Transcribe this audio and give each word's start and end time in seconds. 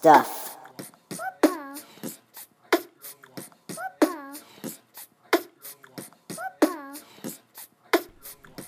stuff. 0.00 0.39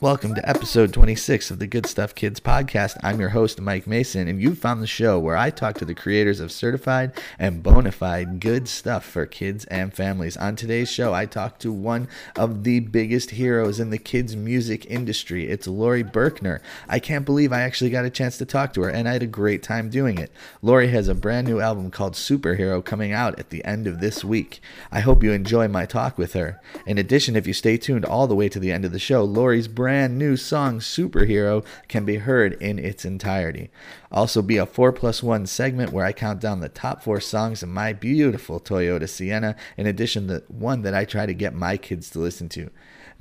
Welcome 0.03 0.35
to 0.35 0.49
episode 0.49 0.93
26 0.93 1.53
of 1.53 1.61
the 1.61 1.69
Good 1.69 1.87
Stuff 1.87 2.17
Kids 2.17 2.41
podcast. 2.41 2.99
I'm 3.05 3.21
your 3.21 3.29
host, 3.29 3.61
Mike 3.61 3.87
Mason, 3.87 4.27
and 4.27 4.43
you've 4.43 4.59
found 4.59 4.83
the 4.83 4.87
show 4.89 5.17
where 5.17 5.37
I 5.37 5.51
talk 5.51 5.79
to 5.79 5.85
the 5.85 5.95
creators 5.95 6.41
of 6.41 6.51
certified 6.51 7.13
and 7.39 7.63
bona 7.63 7.93
fide 7.93 8.41
good 8.41 8.67
stuff 8.67 9.05
for 9.05 9.27
kids 9.27 9.65
and 9.67 9.95
families. 9.95 10.37
On 10.37 10.57
today's 10.57 10.91
show, 10.91 11.15
I 11.15 11.27
talk 11.27 11.61
to 11.61 11.73
one 11.73 12.09
of 12.35 12.65
the 12.65 12.81
biggest 12.81 13.31
heroes 13.31 13.79
in 13.79 13.91
the 13.91 13.99
kids' 13.99 14.35
music 14.35 14.87
industry. 14.87 15.49
It's 15.49 15.69
Laurie 15.69 16.03
Berkner. 16.03 16.59
I 16.89 16.99
can't 16.99 17.25
believe 17.25 17.53
I 17.53 17.61
actually 17.61 17.91
got 17.91 18.05
a 18.05 18.11
chance 18.11 18.39
to 18.39 18.45
talk 18.45 18.73
to 18.73 18.83
her, 18.83 18.89
and 18.89 19.09
I 19.09 19.13
had 19.13 19.23
a 19.23 19.29
great 19.29 19.63
time 19.63 19.89
doing 19.89 20.19
it. 20.19 20.33
Laurie 20.63 20.89
has 20.89 21.07
a 21.07 21.15
brand 21.15 21.47
new 21.47 21.61
album 21.61 21.93
called 21.93 22.15
Superhero 22.15 22.85
coming 22.85 23.13
out 23.13 23.39
at 23.39 23.51
the 23.51 23.65
end 23.65 23.87
of 23.87 24.01
this 24.01 24.25
week. 24.25 24.61
I 24.91 24.99
hope 24.99 25.23
you 25.23 25.31
enjoy 25.31 25.69
my 25.69 25.87
talk 25.87 26.19
with 26.19 26.33
her. 26.33 26.61
In 26.89 26.99
addition, 26.99 27.37
if 27.37 27.47
you 27.47 27.53
stay 27.53 27.77
tuned 27.77 28.05
all 28.05 28.27
the 28.27 28.35
way 28.35 28.49
to 28.49 28.59
the 28.59 28.73
end 28.73 28.85
of 28.85 28.91
the 28.91 28.99
show, 28.99 29.23
Laurie's 29.23 29.69
brand 29.69 29.92
brand 29.93 30.17
new 30.17 30.39
song 30.39 30.79
Superhero 30.79 31.63
can 31.87 32.07
be 32.07 32.17
heard 32.17 32.55
in 32.63 32.79
its 32.79 33.05
entirety. 33.05 33.71
Also, 34.11 34.41
be 34.41 34.57
a 34.57 34.65
4 34.65 34.91
plus 34.91 35.23
1 35.23 35.45
segment 35.45 35.93
where 35.93 36.07
I 36.07 36.15
count 36.15 36.41
down 36.41 36.61
the 36.61 36.71
top 36.71 37.03
four 37.03 37.21
songs 37.21 37.63
in 37.63 37.69
my 37.69 37.93
beautiful 37.93 38.59
Toyota 38.59 39.07
Sienna, 39.07 39.55
in 39.77 39.87
addition 39.87 40.29
to 40.29 40.45
one 40.49 40.81
that 40.81 40.95
I 40.95 41.05
try 41.05 41.27
to 41.27 41.35
get 41.35 41.53
my 41.53 41.77
kids 41.77 42.09
to 42.09 42.21
listen 42.21 42.49
to. 42.49 42.71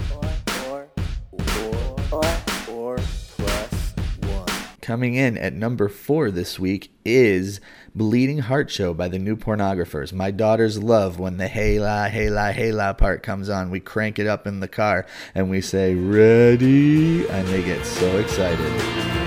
Coming 4.91 5.15
in 5.15 5.37
at 5.37 5.53
number 5.53 5.87
four 5.87 6.31
this 6.31 6.59
week 6.59 6.91
is 7.05 7.61
Bleeding 7.95 8.39
Heart 8.39 8.69
Show 8.69 8.93
by 8.93 9.07
the 9.07 9.19
New 9.19 9.37
Pornographers. 9.37 10.11
My 10.11 10.31
daughters 10.31 10.83
love 10.83 11.17
when 11.17 11.37
the 11.37 11.47
hey 11.47 11.79
la, 11.79 12.09
hey 12.09 12.29
la, 12.29 12.51
hey 12.51 12.73
la 12.73 12.91
part 12.91 13.23
comes 13.23 13.47
on. 13.47 13.71
We 13.71 13.79
crank 13.79 14.19
it 14.19 14.27
up 14.27 14.45
in 14.45 14.59
the 14.59 14.67
car 14.67 15.05
and 15.33 15.49
we 15.49 15.61
say, 15.61 15.95
Ready? 15.95 17.25
And 17.25 17.47
they 17.47 17.63
get 17.63 17.85
so 17.85 18.17
excited. 18.17 19.20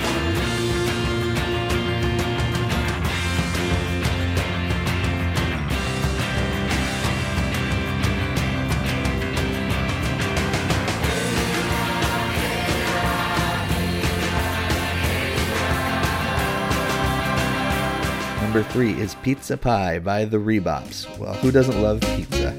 Three 18.75 19.01
is 19.01 19.15
Pizza 19.23 19.57
Pie 19.57 20.01
by 20.01 20.25
the 20.25 20.37
Rebops. 20.37 21.07
Well, 21.17 21.35
who 21.35 21.53
doesn't 21.53 21.81
love 21.81 22.01
pizza? 22.01 22.51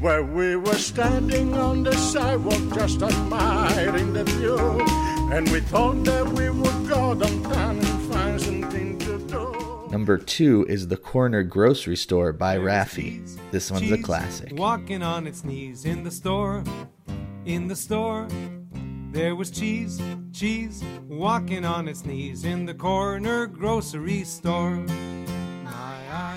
Where 0.00 0.22
we 0.22 0.54
were 0.56 0.74
standing 0.74 1.54
on 1.54 1.82
the 1.82 1.96
sidewalk 1.96 2.60
just 2.74 3.02
admiring 3.02 4.12
the 4.12 4.24
view, 4.24 4.58
and 5.32 5.48
we 5.48 5.60
thought 5.60 6.04
that 6.04 6.28
we 6.28 6.50
would 6.50 6.86
go 6.86 7.14
downtown 7.14 7.78
and 7.78 8.12
find 8.12 8.38
something 8.38 8.98
to 8.98 9.18
do. 9.26 9.88
Number 9.90 10.18
two 10.18 10.66
is 10.68 10.88
The 10.88 10.98
Corner 10.98 11.42
Grocery 11.42 11.96
Store 11.96 12.34
by 12.34 12.58
Raffi. 12.58 13.26
This 13.50 13.70
one's 13.70 13.90
a 13.90 13.96
classic. 13.96 14.52
Walking 14.56 15.02
on 15.02 15.26
its 15.26 15.42
knees 15.42 15.86
in 15.86 16.04
the 16.04 16.10
store, 16.10 16.62
in 17.46 17.66
the 17.66 17.76
store. 17.76 18.28
There 19.10 19.34
was 19.34 19.50
cheese, 19.50 20.00
cheese, 20.32 20.84
walking 21.08 21.64
on 21.64 21.88
its 21.88 22.04
knees 22.04 22.44
in 22.44 22.66
the 22.66 22.74
corner 22.74 23.46
grocery 23.46 24.22
store. 24.24 24.84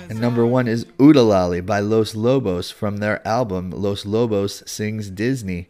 And 0.08 0.20
number 0.20 0.46
one 0.46 0.66
is 0.66 0.86
Oo-De-Lally 1.00 1.60
by 1.60 1.80
Los 1.80 2.14
Lobos 2.14 2.70
from 2.70 2.96
their 2.96 3.26
album 3.28 3.70
Los 3.70 4.06
Lobos 4.06 4.62
Sings 4.66 5.10
Disney. 5.10 5.68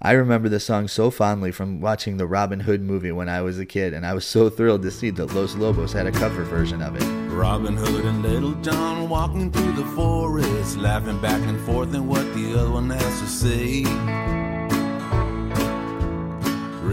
I 0.00 0.12
remember 0.12 0.48
the 0.48 0.60
song 0.60 0.88
so 0.88 1.10
fondly 1.10 1.50
from 1.50 1.80
watching 1.80 2.16
the 2.16 2.26
Robin 2.26 2.60
Hood 2.60 2.80
movie 2.80 3.12
when 3.12 3.28
I 3.28 3.42
was 3.42 3.58
a 3.58 3.66
kid, 3.66 3.92
and 3.92 4.06
I 4.06 4.14
was 4.14 4.24
so 4.24 4.48
thrilled 4.48 4.82
to 4.82 4.90
see 4.90 5.10
that 5.10 5.34
Los 5.34 5.56
Lobos 5.56 5.92
had 5.92 6.06
a 6.06 6.12
cover 6.12 6.44
version 6.44 6.80
of 6.80 6.96
it. 6.96 7.04
Robin 7.32 7.76
Hood 7.76 8.04
and 8.04 8.22
Little 8.22 8.54
John 8.62 9.08
walking 9.08 9.50
through 9.50 9.72
the 9.72 9.86
forest, 9.96 10.76
laughing 10.76 11.20
back 11.20 11.42
and 11.42 11.60
forth 11.62 11.92
and 11.94 12.08
what 12.08 12.32
the 12.34 12.58
other 12.58 12.70
one 12.70 12.90
has 12.90 13.20
to 13.20 13.26
say. 13.26 14.55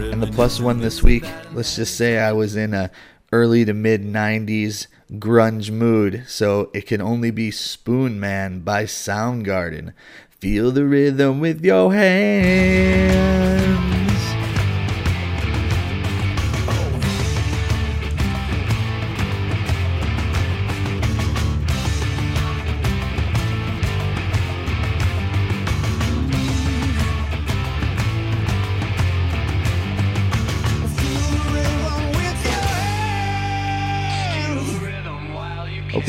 And 0.00 0.22
the 0.22 0.26
plus 0.26 0.60
one 0.60 0.80
this 0.80 1.02
week, 1.02 1.24
let's 1.52 1.76
just 1.76 1.96
say 1.96 2.18
I 2.18 2.32
was 2.32 2.56
in 2.56 2.74
a 2.74 2.90
early 3.32 3.64
to 3.64 3.74
mid 3.74 4.02
90s 4.02 4.86
grunge 5.12 5.70
mood, 5.70 6.24
so 6.26 6.70
it 6.74 6.86
can 6.86 7.00
only 7.00 7.30
be 7.30 7.50
Spoonman 7.50 8.64
by 8.64 8.84
Soundgarden. 8.84 9.92
Feel 10.40 10.70
the 10.70 10.84
rhythm 10.84 11.40
with 11.40 11.64
your 11.64 11.94
hands. 11.94 13.93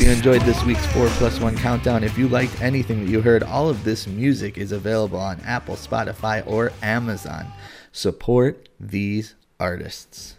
You 0.00 0.10
enjoyed 0.10 0.42
this 0.42 0.62
week's 0.64 0.84
4 0.86 1.06
plus 1.08 1.40
1 1.40 1.56
countdown. 1.56 2.04
If 2.04 2.18
you 2.18 2.28
liked 2.28 2.60
anything 2.60 3.04
that 3.04 3.10
you 3.10 3.20
heard, 3.20 3.42
all 3.42 3.68
of 3.68 3.84
this 3.84 4.06
music 4.06 4.58
is 4.58 4.72
available 4.72 5.18
on 5.18 5.40
Apple, 5.40 5.76
Spotify, 5.76 6.46
or 6.46 6.72
Amazon. 6.82 7.46
Support 7.92 8.68
these 8.78 9.34
artists. 9.58 10.36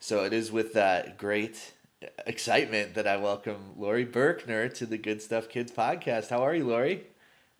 So 0.00 0.24
it 0.24 0.32
is 0.32 0.52
with 0.52 0.74
that 0.74 1.16
great 1.16 1.74
excitement 2.26 2.94
that 2.94 3.06
I 3.06 3.16
welcome 3.16 3.74
Laurie 3.76 4.04
Berkner 4.04 4.72
to 4.74 4.84
the 4.84 4.98
Good 4.98 5.22
Stuff 5.22 5.48
Kids 5.48 5.72
podcast. 5.72 6.28
How 6.28 6.42
are 6.44 6.54
you, 6.54 6.66
Laurie? 6.66 7.06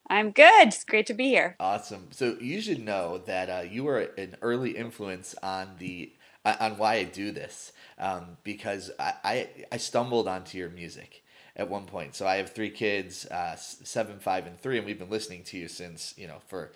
I'm 0.09 0.31
good. 0.31 0.69
It's 0.69 0.85
great 0.85 1.07
to 1.07 1.15
be 1.15 1.29
here. 1.29 1.57
Awesome. 1.61 2.09
So 2.11 2.37
you 2.41 2.61
should 2.61 2.85
know 2.85 3.19
that 3.27 3.49
uh, 3.49 3.63
you 3.69 3.85
were 3.85 4.01
an 4.19 4.37
early 4.43 4.73
influence 4.73 5.35
on 5.43 5.77
the 5.79 6.13
uh, 6.45 6.57
on 6.59 6.77
why 6.77 6.95
I 6.95 7.05
do 7.05 7.31
this 7.31 7.73
um, 7.99 8.37
because 8.43 8.91
I, 8.99 9.15
I, 9.25 9.49
I 9.73 9.77
stumbled 9.77 10.27
onto 10.27 10.59
your 10.59 10.71
music 10.71 11.23
at 11.57 11.69
one 11.69 11.85
point. 11.85 12.15
So 12.15 12.27
I 12.27 12.37
have 12.37 12.51
three 12.51 12.71
kids, 12.71 13.27
uh, 13.27 13.57
seven, 13.57 14.19
five, 14.19 14.47
and 14.47 14.59
three, 14.61 14.77
and 14.77 14.87
we've 14.87 14.99
been 14.99 15.11
listening 15.11 15.45
to 15.45 15.59
you 15.59 15.69
since 15.69 16.15
you 16.17 16.27
know 16.27 16.39
for 16.49 16.73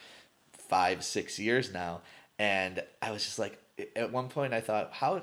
five, 0.52 1.04
six 1.04 1.38
years 1.38 1.72
now. 1.72 2.02
And 2.38 2.82
I 3.00 3.10
was 3.10 3.24
just 3.24 3.38
like, 3.38 3.58
at 3.94 4.12
one 4.12 4.28
point, 4.28 4.52
I 4.52 4.60
thought, 4.60 4.92
how 4.92 5.22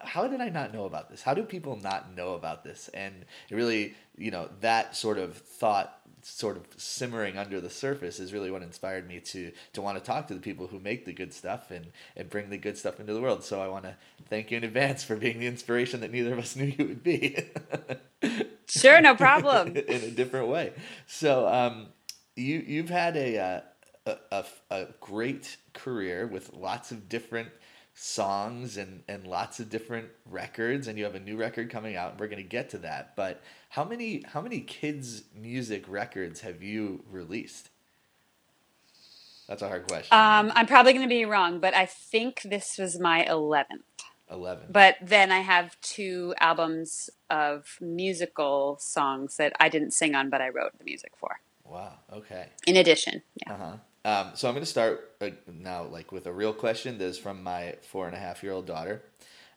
how 0.00 0.26
did 0.26 0.40
I 0.40 0.48
not 0.48 0.72
know 0.72 0.86
about 0.86 1.10
this? 1.10 1.22
How 1.22 1.34
do 1.34 1.42
people 1.42 1.76
not 1.76 2.14
know 2.16 2.34
about 2.34 2.64
this? 2.64 2.88
And 2.94 3.26
it 3.50 3.54
really, 3.54 3.94
you 4.16 4.30
know, 4.30 4.48
that 4.60 4.96
sort 4.96 5.18
of 5.18 5.36
thought 5.36 6.00
sort 6.24 6.56
of 6.56 6.66
simmering 6.78 7.36
under 7.36 7.60
the 7.60 7.68
surface 7.68 8.18
is 8.18 8.32
really 8.32 8.50
what 8.50 8.62
inspired 8.62 9.06
me 9.06 9.20
to 9.20 9.52
to 9.74 9.82
want 9.82 9.98
to 9.98 10.02
talk 10.02 10.26
to 10.26 10.34
the 10.34 10.40
people 10.40 10.66
who 10.66 10.80
make 10.80 11.04
the 11.04 11.12
good 11.12 11.34
stuff 11.34 11.70
and 11.70 11.86
and 12.16 12.30
bring 12.30 12.48
the 12.48 12.56
good 12.56 12.78
stuff 12.78 12.98
into 12.98 13.12
the 13.12 13.20
world. 13.20 13.44
So 13.44 13.60
I 13.60 13.68
want 13.68 13.84
to 13.84 13.94
thank 14.30 14.50
you 14.50 14.56
in 14.56 14.64
advance 14.64 15.04
for 15.04 15.16
being 15.16 15.38
the 15.38 15.46
inspiration 15.46 16.00
that 16.00 16.10
neither 16.10 16.32
of 16.32 16.38
us 16.38 16.56
knew 16.56 16.72
you 16.78 16.86
would 16.86 17.02
be. 17.02 17.36
sure, 18.68 19.00
no 19.00 19.14
problem. 19.14 19.76
in 19.76 20.02
a 20.02 20.10
different 20.10 20.48
way. 20.48 20.72
So 21.06 21.46
um, 21.46 21.88
you 22.36 22.64
you've 22.66 22.90
had 22.90 23.16
a, 23.16 23.38
uh, 23.38 23.60
a, 24.06 24.16
a 24.32 24.44
a 24.70 24.86
great 25.00 25.58
career 25.74 26.26
with 26.26 26.54
lots 26.54 26.90
of 26.90 27.08
different 27.08 27.50
songs 27.96 28.76
and 28.76 29.02
and 29.06 29.24
lots 29.26 29.60
of 29.60 29.70
different 29.70 30.08
records 30.28 30.88
and 30.88 30.98
you 30.98 31.04
have 31.04 31.14
a 31.14 31.20
new 31.20 31.36
record 31.36 31.70
coming 31.70 31.94
out 31.94 32.10
and 32.10 32.18
we're 32.18 32.26
going 32.26 32.42
to 32.42 32.48
get 32.48 32.68
to 32.70 32.78
that 32.78 33.14
but 33.14 33.40
how 33.74 33.84
many 33.84 34.22
how 34.26 34.40
many 34.40 34.60
kids 34.60 35.24
music 35.34 35.84
records 35.88 36.40
have 36.40 36.62
you 36.62 37.04
released 37.10 37.70
that's 39.48 39.62
a 39.62 39.68
hard 39.68 39.86
question 39.86 40.16
um 40.16 40.52
i'm 40.54 40.66
probably 40.66 40.92
going 40.92 41.04
to 41.06 41.08
be 41.08 41.24
wrong 41.24 41.60
but 41.60 41.74
i 41.74 41.86
think 41.86 42.42
this 42.42 42.78
was 42.78 42.98
my 42.98 43.24
11th 43.28 43.82
11. 44.30 44.68
But 44.70 44.96
then 45.02 45.30
I 45.30 45.40
have 45.40 45.78
two 45.80 46.34
albums 46.40 47.10
of 47.30 47.76
musical 47.80 48.78
songs 48.80 49.36
that 49.36 49.52
I 49.60 49.68
didn't 49.68 49.92
sing 49.92 50.14
on, 50.14 50.30
but 50.30 50.40
I 50.40 50.48
wrote 50.48 50.76
the 50.78 50.84
music 50.84 51.12
for. 51.16 51.40
Wow. 51.64 51.92
Okay. 52.12 52.48
In 52.66 52.76
addition, 52.76 53.22
yeah. 53.46 53.52
Uh 53.52 53.56
huh. 53.56 53.76
Um, 54.06 54.30
so 54.34 54.48
I'm 54.48 54.54
going 54.54 54.64
to 54.64 54.70
start 54.70 55.12
uh, 55.20 55.30
now, 55.50 55.84
like 55.84 56.12
with 56.12 56.26
a 56.26 56.32
real 56.32 56.52
question. 56.52 56.98
That 56.98 57.06
is 57.06 57.18
from 57.18 57.42
my 57.42 57.76
four 57.82 58.06
and 58.06 58.14
a 58.14 58.18
half 58.18 58.42
year 58.42 58.52
old 58.52 58.66
daughter, 58.66 59.02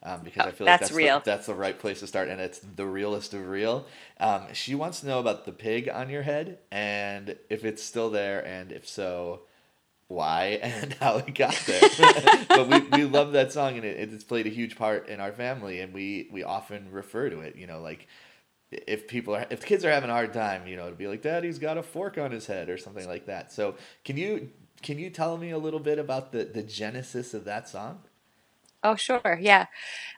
um, 0.03 0.21
because 0.23 0.45
I 0.45 0.51
Oh, 0.51 0.53
feel 0.53 0.67
like 0.67 0.77
that's 0.77 0.91
that's 0.99 1.01
real. 1.01 1.21
The, 1.21 1.23
that's 1.23 1.47
the 1.47 1.55
right 1.55 1.77
place 1.77 1.99
to 2.01 2.07
start, 2.07 2.29
and 2.29 2.41
it's 2.41 2.59
the 2.59 2.85
realest 2.85 3.33
of 3.33 3.47
real. 3.47 3.87
Um, 4.19 4.53
she 4.53 4.75
wants 4.75 5.01
to 5.01 5.07
know 5.07 5.19
about 5.19 5.45
the 5.45 5.51
pig 5.51 5.89
on 5.89 6.09
your 6.09 6.23
head, 6.23 6.59
and 6.71 7.35
if 7.49 7.65
it's 7.65 7.83
still 7.83 8.09
there, 8.09 8.45
and 8.45 8.71
if 8.71 8.87
so, 8.87 9.41
why 10.07 10.59
and 10.63 10.93
how 10.95 11.17
it 11.17 11.35
got 11.35 11.63
there. 11.65 11.89
but 12.53 12.67
we, 12.67 12.81
we 12.81 13.05
love 13.05 13.33
that 13.33 13.53
song, 13.53 13.75
and 13.77 13.85
it, 13.85 14.11
it's 14.13 14.23
played 14.23 14.47
a 14.47 14.51
huge 14.51 14.77
part 14.77 15.09
in 15.09 15.19
our 15.19 15.31
family, 15.31 15.81
and 15.81 15.93
we 15.93 16.29
we 16.31 16.43
often 16.43 16.91
refer 16.91 17.29
to 17.29 17.39
it. 17.41 17.55
You 17.55 17.67
know, 17.67 17.81
like 17.81 18.07
if 18.71 19.07
people 19.07 19.35
are 19.35 19.45
if 19.49 19.65
kids 19.65 19.85
are 19.85 19.91
having 19.91 20.09
a 20.09 20.13
hard 20.13 20.33
time, 20.33 20.67
you 20.67 20.75
know, 20.75 20.89
to 20.89 20.95
be 20.95 21.07
like, 21.07 21.21
"Daddy's 21.21 21.59
got 21.59 21.77
a 21.77 21.83
fork 21.83 22.17
on 22.17 22.31
his 22.31 22.47
head" 22.47 22.69
or 22.69 22.77
something 22.77 23.07
like 23.07 23.25
that. 23.27 23.51
So, 23.53 23.75
can 24.05 24.17
you 24.17 24.49
can 24.81 24.99
you 24.99 25.09
tell 25.09 25.37
me 25.37 25.51
a 25.51 25.57
little 25.57 25.79
bit 25.79 25.99
about 25.99 26.31
the 26.31 26.43
the 26.45 26.63
genesis 26.63 27.33
of 27.33 27.45
that 27.45 27.69
song? 27.69 28.01
Oh, 28.87 28.95
sure. 28.95 29.37
Yeah. 29.41 29.65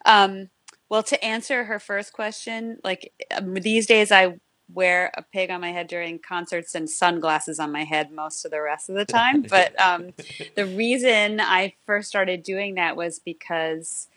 Um, 0.06 0.50
well, 0.90 1.02
to 1.04 1.24
answer 1.24 1.64
her 1.64 1.80
first 1.80 2.14
question, 2.14 2.78
like 2.84 3.12
um, 3.36 3.56
these 3.56 3.88
days 3.88 4.12
I 4.12 4.40
wear 4.72 5.12
a 5.18 5.24
pig 5.24 5.50
on 5.50 5.62
my 5.62 5.72
head 5.72 5.88
during 5.88 6.20
concerts 6.20 6.76
and 6.76 6.88
sunglasses 6.88 7.60
on 7.60 7.72
my 7.72 7.84
head 7.84 8.12
most 8.12 8.46
of 8.46 8.52
the 8.52 8.62
rest 8.62 8.90
of 8.90 8.96
the 8.96 9.06
time. 9.06 9.42
But 9.50 9.80
um, 9.82 10.14
the 10.56 10.68
reason 10.68 11.42
I 11.42 11.74
first 11.88 12.10
started 12.10 12.44
doing 12.44 12.76
that 12.76 12.96
was 12.96 13.18
because 13.18 14.08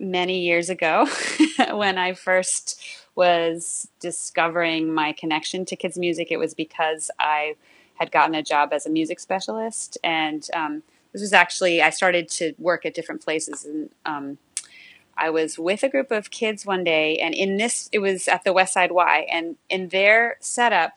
many 0.00 0.40
years 0.40 0.70
ago, 0.70 1.06
when 1.72 1.98
I 1.98 2.14
first 2.14 2.80
was 3.14 3.88
discovering 4.00 4.94
my 4.94 5.12
connection 5.12 5.66
to 5.66 5.76
kids' 5.76 5.98
music, 5.98 6.28
it 6.30 6.38
was 6.38 6.54
because 6.54 7.10
I 7.18 7.56
had 7.96 8.10
gotten 8.10 8.34
a 8.34 8.42
job 8.42 8.72
as 8.72 8.86
a 8.86 8.90
music 8.90 9.20
specialist. 9.20 9.98
And 10.02 10.48
um, 10.54 10.82
this 11.12 11.22
was 11.22 11.32
actually, 11.32 11.80
I 11.82 11.90
started 11.90 12.28
to 12.30 12.54
work 12.58 12.84
at 12.84 12.94
different 12.94 13.24
places. 13.24 13.64
And 13.64 13.90
um, 14.04 14.38
I 15.16 15.30
was 15.30 15.58
with 15.58 15.82
a 15.82 15.88
group 15.88 16.10
of 16.10 16.30
kids 16.30 16.64
one 16.64 16.84
day, 16.84 17.16
and 17.16 17.34
in 17.34 17.56
this, 17.56 17.88
it 17.92 17.98
was 17.98 18.28
at 18.28 18.44
the 18.44 18.52
West 18.52 18.72
Side 18.72 18.92
Y. 18.92 19.26
And 19.30 19.56
in 19.68 19.88
their 19.88 20.36
setup, 20.40 20.92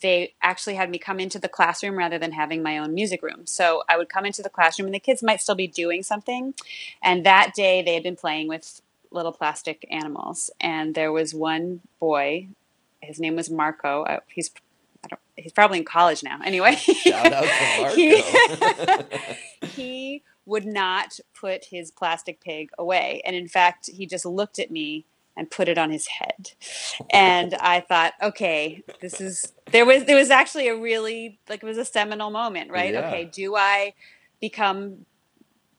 they 0.00 0.34
actually 0.42 0.74
had 0.74 0.90
me 0.90 0.98
come 0.98 1.18
into 1.18 1.38
the 1.38 1.48
classroom 1.48 1.96
rather 1.96 2.18
than 2.18 2.32
having 2.32 2.62
my 2.62 2.76
own 2.76 2.92
music 2.92 3.22
room. 3.22 3.46
So 3.46 3.84
I 3.88 3.96
would 3.96 4.10
come 4.10 4.26
into 4.26 4.42
the 4.42 4.50
classroom, 4.50 4.86
and 4.86 4.94
the 4.94 5.00
kids 5.00 5.22
might 5.22 5.40
still 5.40 5.54
be 5.54 5.66
doing 5.66 6.02
something. 6.02 6.54
And 7.02 7.24
that 7.24 7.54
day, 7.54 7.80
they 7.80 7.94
had 7.94 8.02
been 8.02 8.16
playing 8.16 8.48
with 8.48 8.82
little 9.10 9.32
plastic 9.32 9.86
animals. 9.90 10.50
And 10.60 10.94
there 10.94 11.12
was 11.12 11.32
one 11.32 11.80
boy, 12.00 12.48
his 13.00 13.20
name 13.20 13.36
was 13.36 13.48
Marco. 13.48 14.02
Uh, 14.02 14.20
he's 14.28 14.50
he's 15.36 15.52
probably 15.52 15.78
in 15.78 15.84
college 15.84 16.22
now. 16.22 16.38
Anyway, 16.44 16.74
Shout 16.76 17.32
out 17.32 17.44
to 17.44 17.88
He- 17.94 18.22
Marco. 18.60 19.04
he 19.62 20.22
would 20.46 20.66
not 20.66 21.18
put 21.38 21.66
his 21.66 21.90
plastic 21.90 22.40
pig 22.40 22.70
away. 22.78 23.22
And 23.24 23.34
in 23.34 23.48
fact, 23.48 23.88
he 23.92 24.06
just 24.06 24.26
looked 24.26 24.58
at 24.58 24.70
me 24.70 25.06
and 25.36 25.50
put 25.50 25.68
it 25.68 25.78
on 25.78 25.90
his 25.90 26.06
head. 26.06 26.52
And 27.10 27.54
I 27.54 27.80
thought, 27.80 28.12
okay, 28.22 28.82
this 29.00 29.20
is 29.20 29.52
there 29.72 29.84
was 29.84 30.04
there 30.04 30.16
was 30.16 30.30
actually 30.30 30.68
a 30.68 30.76
really 30.76 31.40
like 31.48 31.62
it 31.62 31.66
was 31.66 31.78
a 31.78 31.84
seminal 31.84 32.30
moment, 32.30 32.70
right? 32.70 32.92
Yeah. 32.92 33.06
Okay, 33.08 33.24
do 33.24 33.56
I 33.56 33.94
become 34.40 35.06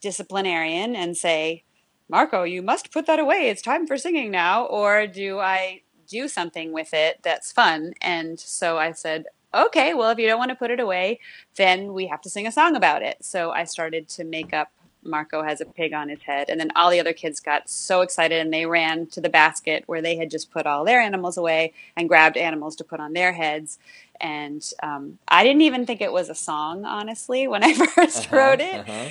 disciplinarian 0.01 0.95
and 0.95 1.15
say, 1.15 1.63
Marco, 2.09 2.43
you 2.43 2.61
must 2.61 2.91
put 2.91 3.05
that 3.07 3.19
away. 3.19 3.49
It's 3.49 3.61
time 3.61 3.87
for 3.87 3.97
singing 3.97 4.31
now. 4.31 4.65
Or 4.65 5.07
do 5.07 5.39
I 5.39 5.81
do 6.07 6.27
something 6.27 6.71
with 6.73 6.93
it 6.93 7.21
that's 7.23 7.51
fun? 7.51 7.93
And 8.01 8.39
so 8.39 8.77
I 8.77 8.91
said, 8.91 9.25
okay, 9.53 9.93
well, 9.93 10.09
if 10.09 10.19
you 10.19 10.27
don't 10.27 10.39
want 10.39 10.49
to 10.49 10.55
put 10.55 10.71
it 10.71 10.79
away, 10.79 11.19
then 11.55 11.93
we 11.93 12.07
have 12.07 12.21
to 12.21 12.29
sing 12.29 12.47
a 12.47 12.51
song 12.51 12.75
about 12.75 13.01
it. 13.01 13.17
So 13.21 13.51
I 13.51 13.63
started 13.63 14.07
to 14.09 14.23
make 14.23 14.53
up 14.53 14.71
Marco 15.05 15.43
has 15.43 15.61
a 15.61 15.65
pig 15.65 15.93
on 15.93 16.09
his 16.09 16.21
head. 16.23 16.49
And 16.49 16.59
then 16.59 16.71
all 16.75 16.89
the 16.89 16.99
other 16.99 17.13
kids 17.13 17.39
got 17.39 17.69
so 17.69 18.01
excited 18.01 18.39
and 18.39 18.53
they 18.53 18.65
ran 18.65 19.07
to 19.07 19.21
the 19.21 19.29
basket 19.29 19.83
where 19.85 20.01
they 20.01 20.15
had 20.17 20.29
just 20.29 20.51
put 20.51 20.65
all 20.65 20.83
their 20.83 20.99
animals 20.99 21.37
away 21.37 21.73
and 21.95 22.09
grabbed 22.09 22.37
animals 22.37 22.75
to 22.77 22.83
put 22.83 22.99
on 22.99 23.13
their 23.13 23.33
heads. 23.33 23.77
And 24.21 24.65
um, 24.81 25.19
I 25.27 25.43
didn't 25.43 25.61
even 25.63 25.85
think 25.85 25.99
it 25.99 26.11
was 26.11 26.29
a 26.29 26.35
song, 26.35 26.85
honestly, 26.85 27.47
when 27.47 27.63
I 27.63 27.73
1st 27.73 28.25
Uh-huh, 28.27 28.35
wrote 28.37 28.61
it. 28.61 28.75
uh-huh. 28.89 29.09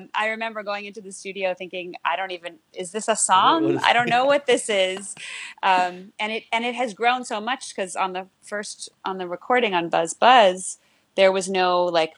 Um, 0.00 0.08
I 0.14 0.28
remember 0.28 0.62
going 0.62 0.84
into 0.84 1.00
the 1.00 1.10
studio 1.12 1.54
thinking, 1.54 1.94
I 2.04 2.16
don't 2.16 2.32
even, 2.32 2.58
is 2.74 2.92
this 2.92 3.08
a 3.08 3.16
song? 3.16 3.78
I 3.78 3.92
don't 3.94 4.10
know 4.10 4.26
what 4.26 4.46
this 4.52 4.68
is. 4.68 5.14
Um, 5.62 6.12
and 6.20 6.32
it, 6.32 6.44
and 6.52 6.64
it 6.64 6.74
has 6.74 6.92
grown 6.94 7.24
so 7.24 7.40
much 7.40 7.74
because 7.74 7.96
on 7.96 8.12
the 8.12 8.26
first, 8.42 8.90
on 9.04 9.18
the 9.18 9.26
recording 9.26 9.72
on 9.74 9.88
Buzz 9.88 10.12
Buzz, 10.14 10.78
there 11.14 11.32
was 11.32 11.48
no 11.48 11.84
like 11.84 12.12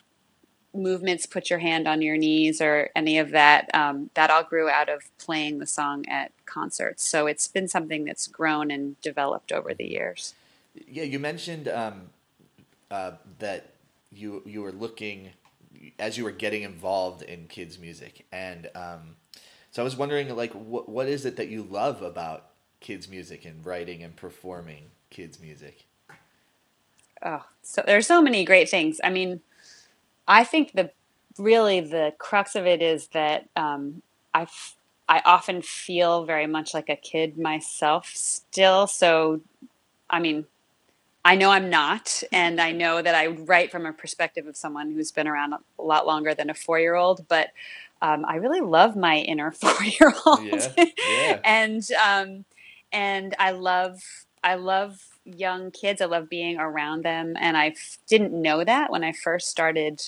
movements, 0.75 1.25
put 1.25 1.49
your 1.49 1.59
hand 1.59 1.87
on 1.87 2.01
your 2.01 2.17
knees 2.17 2.61
or 2.61 2.89
any 2.95 3.17
of 3.17 3.31
that. 3.31 3.69
Um, 3.73 4.09
that 4.13 4.29
all 4.29 4.43
grew 4.43 4.69
out 4.69 4.89
of 4.89 5.03
playing 5.17 5.59
the 5.59 5.67
song 5.67 6.05
at 6.07 6.31
concerts. 6.45 7.03
So 7.03 7.27
it's 7.27 7.47
been 7.47 7.67
something 7.67 8.05
that's 8.05 8.27
grown 8.27 8.71
and 8.71 8.99
developed 9.01 9.51
over 9.51 9.73
the 9.73 9.85
years. 9.85 10.33
Yeah, 10.87 11.03
you 11.03 11.19
mentioned 11.19 11.67
um, 11.67 12.09
uh, 12.91 13.11
that 13.39 13.71
you 14.11 14.41
you 14.45 14.61
were 14.61 14.71
looking 14.71 15.29
as 15.99 16.17
you 16.17 16.23
were 16.23 16.31
getting 16.31 16.63
involved 16.63 17.21
in 17.21 17.47
kids 17.47 17.79
music, 17.79 18.25
and 18.31 18.69
um, 18.75 19.15
so 19.71 19.81
I 19.81 19.83
was 19.83 19.95
wondering, 19.95 20.33
like, 20.35 20.53
what 20.53 20.87
what 20.89 21.07
is 21.07 21.25
it 21.25 21.35
that 21.37 21.49
you 21.49 21.63
love 21.63 22.01
about 22.01 22.47
kids 22.79 23.09
music 23.09 23.45
and 23.45 23.65
writing 23.65 24.03
and 24.03 24.15
performing 24.15 24.91
kids 25.09 25.39
music? 25.39 25.85
Oh, 27.21 27.45
so 27.61 27.83
there's 27.85 28.07
so 28.07 28.21
many 28.21 28.45
great 28.45 28.69
things. 28.69 29.01
I 29.03 29.09
mean, 29.09 29.41
I 30.27 30.43
think 30.43 30.73
the 30.73 30.91
really 31.37 31.81
the 31.81 32.13
crux 32.17 32.55
of 32.55 32.65
it 32.65 32.81
is 32.81 33.07
that 33.09 33.47
um, 33.55 34.01
I 34.33 34.43
f- 34.43 34.75
I 35.07 35.21
often 35.25 35.61
feel 35.61 36.25
very 36.25 36.47
much 36.47 36.73
like 36.73 36.89
a 36.89 36.95
kid 36.95 37.37
myself 37.37 38.11
still. 38.15 38.87
So, 38.87 39.41
I 40.09 40.19
mean, 40.19 40.45
I 41.23 41.35
know 41.35 41.49
I'm 41.51 41.69
not, 41.69 42.23
and 42.31 42.61
I 42.61 42.71
know 42.71 43.01
that 43.01 43.15
I 43.15 43.27
write 43.27 43.71
from 43.71 43.85
a 43.85 43.93
perspective 43.93 44.47
of 44.47 44.55
someone 44.55 44.91
who's 44.91 45.11
been 45.11 45.27
around 45.27 45.53
a 45.53 45.59
lot 45.81 46.05
longer 46.07 46.33
than 46.35 46.49
a 46.49 46.53
four 46.53 46.79
year 46.79 46.95
old, 46.95 47.27
but. 47.27 47.49
Um, 48.01 48.25
I 48.25 48.35
really 48.35 48.59
love 48.61 48.95
my 48.95 49.17
inner 49.19 49.51
four-year-old, 49.53 50.39
Yeah, 50.43 50.85
yeah. 51.07 51.39
and 51.45 51.87
um, 52.05 52.45
and 52.91 53.33
I 53.39 53.51
love 53.51 54.03
I 54.43 54.55
love 54.55 55.01
young 55.23 55.71
kids. 55.71 56.01
I 56.01 56.05
love 56.05 56.29
being 56.29 56.59
around 56.59 57.03
them, 57.03 57.35
and 57.39 57.57
I 57.57 57.67
f- 57.69 57.97
didn't 58.07 58.33
know 58.39 58.63
that 58.63 58.91
when 58.91 59.03
I 59.03 59.13
first 59.13 59.49
started 59.49 60.03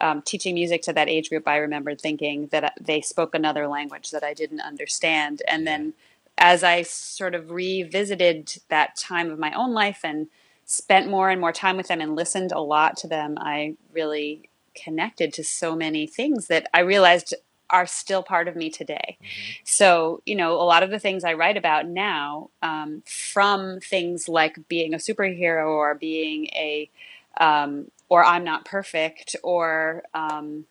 um, 0.00 0.22
teaching 0.22 0.54
music 0.54 0.82
to 0.82 0.92
that 0.92 1.08
age 1.08 1.28
group. 1.28 1.46
I 1.46 1.56
remembered 1.56 2.00
thinking 2.00 2.48
that 2.48 2.64
uh, 2.64 2.70
they 2.80 3.00
spoke 3.00 3.34
another 3.34 3.68
language 3.68 4.10
that 4.10 4.24
I 4.24 4.34
didn't 4.34 4.60
understand, 4.60 5.42
and 5.48 5.66
then 5.66 5.94
as 6.38 6.64
I 6.64 6.82
sort 6.82 7.34
of 7.34 7.50
revisited 7.50 8.56
that 8.68 8.96
time 8.96 9.30
of 9.30 9.38
my 9.38 9.52
own 9.52 9.74
life 9.74 10.00
and 10.02 10.28
spent 10.64 11.10
more 11.10 11.28
and 11.28 11.40
more 11.40 11.52
time 11.52 11.76
with 11.76 11.88
them 11.88 12.00
and 12.00 12.16
listened 12.16 12.52
a 12.52 12.60
lot 12.60 12.96
to 12.98 13.06
them, 13.06 13.36
I 13.38 13.76
really 13.92 14.48
connected 14.74 15.32
to 15.34 15.44
so 15.44 15.76
many 15.76 16.06
things 16.06 16.46
that 16.46 16.66
I 16.72 16.80
realized 16.80 17.34
are 17.70 17.86
still 17.86 18.22
part 18.22 18.48
of 18.48 18.56
me 18.56 18.70
today. 18.70 19.16
So, 19.64 20.22
you 20.26 20.34
know, 20.34 20.52
a 20.54 20.62
lot 20.64 20.82
of 20.82 20.90
the 20.90 20.98
things 20.98 21.24
I 21.24 21.32
write 21.32 21.56
about 21.56 21.86
now, 21.86 22.50
um, 22.60 23.02
from 23.06 23.80
things 23.80 24.28
like 24.28 24.68
being 24.68 24.92
a 24.94 24.98
superhero 24.98 25.68
or 25.68 25.94
being 25.94 26.46
a, 26.48 26.90
um, 27.38 27.90
or 28.12 28.22
I'm 28.32 28.44
not 28.44 28.66
perfect, 28.76 29.36
or, 29.42 30.02
um, 30.12 30.66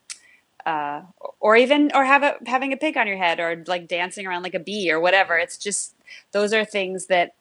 uh, 0.63 1.01
or 1.39 1.55
even, 1.55 1.91
or 1.95 2.03
have 2.05 2.24
a, 2.24 2.33
having 2.45 2.71
a 2.71 2.77
pig 2.77 2.98
on 2.98 3.07
your 3.07 3.17
head, 3.17 3.39
or 3.39 3.63
like 3.65 3.88
dancing 3.88 4.27
around 4.27 4.43
like 4.43 4.60
a 4.62 4.65
bee, 4.69 4.91
or 4.91 5.00
whatever. 5.00 5.33
It's 5.43 5.57
just 5.57 5.95
those 6.33 6.53
are 6.53 6.65
things 6.65 7.07
that 7.07 7.33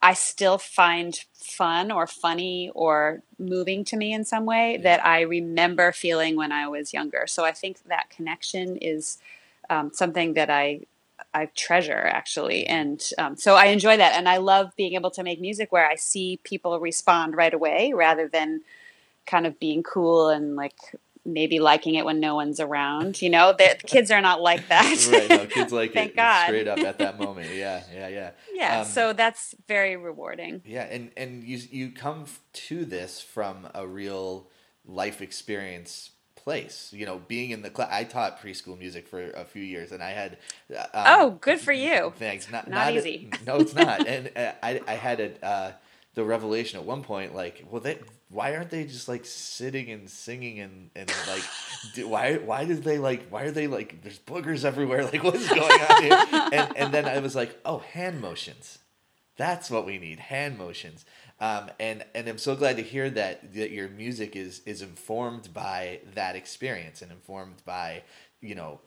I 0.00 0.14
still 0.14 0.58
find 0.58 1.12
fun 1.34 1.90
or 1.90 2.06
funny 2.06 2.70
or 2.72 3.22
moving 3.36 3.84
to 3.86 3.96
me 3.96 4.12
in 4.12 4.24
some 4.24 4.46
way 4.46 4.78
that 4.84 5.04
I 5.04 5.22
remember 5.22 5.90
feeling 5.90 6.36
when 6.36 6.52
I 6.52 6.68
was 6.68 6.92
younger. 6.92 7.26
So 7.26 7.44
I 7.44 7.52
think 7.52 7.82
that 7.88 8.10
connection 8.16 8.76
is 8.76 9.18
um, 9.68 9.90
something 9.92 10.34
that 10.34 10.50
I 10.50 10.82
I 11.34 11.46
treasure 11.66 12.04
actually, 12.20 12.60
and 12.66 13.00
um, 13.18 13.36
so 13.36 13.50
I 13.54 13.66
enjoy 13.66 13.96
that, 13.96 14.14
and 14.18 14.28
I 14.28 14.36
love 14.38 14.66
being 14.76 14.94
able 14.94 15.10
to 15.10 15.22
make 15.24 15.40
music 15.40 15.72
where 15.72 15.88
I 15.94 15.96
see 15.96 16.38
people 16.50 16.78
respond 16.78 17.34
right 17.34 17.52
away 17.52 17.92
rather 17.92 18.28
than 18.28 18.62
kind 19.28 19.46
of 19.46 19.60
being 19.60 19.82
cool 19.84 20.28
and 20.30 20.56
like 20.56 20.74
maybe 21.24 21.58
liking 21.58 21.94
it 21.94 22.04
when 22.06 22.20
no 22.20 22.34
one's 22.34 22.58
around. 22.58 23.20
You 23.20 23.28
know, 23.30 23.52
the 23.52 23.76
kids 23.86 24.10
are 24.10 24.20
not 24.22 24.40
like 24.40 24.66
that. 24.68 25.08
right, 25.12 25.28
no, 25.28 25.46
kids 25.58 25.72
like 25.72 25.92
Thank 25.92 26.12
it 26.12 26.16
God. 26.16 26.46
straight 26.46 26.66
up 26.66 26.78
at 26.78 26.98
that 26.98 27.18
moment. 27.24 27.54
Yeah, 27.54 27.82
yeah, 27.94 28.08
yeah. 28.08 28.30
yeah, 28.54 28.80
Um, 28.80 28.86
so 28.86 29.12
that's 29.12 29.54
very 29.68 29.96
rewarding. 29.96 30.62
Yeah, 30.64 30.84
and 30.84 31.10
and 31.16 31.44
you 31.44 31.58
you 31.70 31.90
come 31.92 32.24
to 32.68 32.84
this 32.84 33.20
from 33.20 33.68
a 33.74 33.86
real 33.86 34.48
life 34.86 35.20
experience 35.20 36.10
place. 36.34 36.90
You 36.96 37.04
know, 37.04 37.20
being 37.28 37.50
in 37.50 37.60
the 37.60 37.68
class. 37.70 37.90
I 37.92 38.04
taught 38.04 38.40
preschool 38.40 38.78
music 38.78 39.06
for 39.06 39.30
a 39.32 39.44
few 39.44 39.62
years, 39.62 39.92
and 39.92 40.02
I 40.02 40.10
had. 40.12 40.38
Um, 40.74 40.86
oh, 40.94 41.30
good 41.42 41.60
for 41.60 41.72
you. 41.72 42.14
Thanks. 42.16 42.50
Not 42.50 42.68
Not 42.68 42.94
easy. 42.94 43.30
no, 43.46 43.56
it's 43.56 43.74
not. 43.74 44.06
and 44.06 44.30
uh, 44.34 44.52
I 44.62 44.80
I 44.88 44.94
had 44.94 45.20
a. 45.20 45.44
Uh, 45.44 45.72
the 46.14 46.24
revelation 46.24 46.80
at 46.80 46.84
one 46.84 47.02
point, 47.04 47.32
like, 47.32 47.64
well, 47.70 47.80
they 47.80 47.96
why 48.30 48.54
aren't 48.54 48.70
they 48.70 48.84
just 48.84 49.08
like 49.08 49.24
sitting 49.24 49.90
and 49.90 50.08
singing 50.08 50.60
and 50.60 50.90
and 50.94 51.12
like, 51.26 51.42
do, 51.94 52.08
why 52.08 52.36
why 52.36 52.64
did 52.64 52.84
they 52.84 52.98
like 52.98 53.28
why 53.30 53.42
are 53.42 53.50
they 53.50 53.66
like 53.66 54.02
there's 54.02 54.18
boogers 54.18 54.64
everywhere 54.64 55.04
like 55.12 55.22
what 55.22 55.34
is 55.34 55.48
going 55.48 55.80
on 55.80 56.02
here? 56.02 56.26
and 56.52 56.76
and 56.76 56.94
then 56.94 57.06
I 57.06 57.18
was 57.18 57.34
like, 57.34 57.58
oh, 57.64 57.78
hand 57.78 58.20
motions, 58.20 58.78
that's 59.36 59.70
what 59.70 59.86
we 59.86 59.98
need, 59.98 60.18
hand 60.18 60.58
motions. 60.58 61.04
Um, 61.40 61.70
and 61.78 62.04
and 62.14 62.28
I'm 62.28 62.38
so 62.38 62.56
glad 62.56 62.76
to 62.76 62.82
hear 62.82 63.08
that 63.10 63.54
that 63.54 63.70
your 63.70 63.88
music 63.88 64.36
is 64.36 64.60
is 64.66 64.82
informed 64.82 65.54
by 65.54 66.00
that 66.14 66.36
experience 66.36 67.00
and 67.00 67.10
informed 67.10 67.62
by 67.64 68.02
you 68.40 68.54
know 68.54 68.80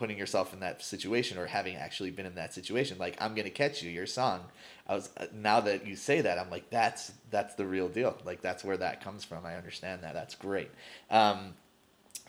putting 0.00 0.16
yourself 0.16 0.54
in 0.54 0.60
that 0.60 0.82
situation 0.82 1.36
or 1.36 1.44
having 1.44 1.76
actually 1.76 2.10
been 2.10 2.24
in 2.24 2.34
that 2.34 2.54
situation 2.54 2.96
like 2.98 3.14
i'm 3.20 3.34
gonna 3.34 3.50
catch 3.50 3.82
you 3.82 3.90
your 3.90 4.06
song 4.06 4.40
i 4.88 4.94
was 4.94 5.10
uh, 5.18 5.26
now 5.34 5.60
that 5.60 5.86
you 5.86 5.94
say 5.94 6.22
that 6.22 6.38
i'm 6.38 6.48
like 6.48 6.68
that's 6.70 7.12
that's 7.30 7.54
the 7.56 7.66
real 7.66 7.86
deal 7.86 8.16
like 8.24 8.40
that's 8.40 8.64
where 8.64 8.78
that 8.78 9.04
comes 9.04 9.24
from 9.24 9.44
i 9.44 9.54
understand 9.54 10.02
that 10.02 10.14
that's 10.14 10.34
great 10.34 10.70
um, 11.10 11.52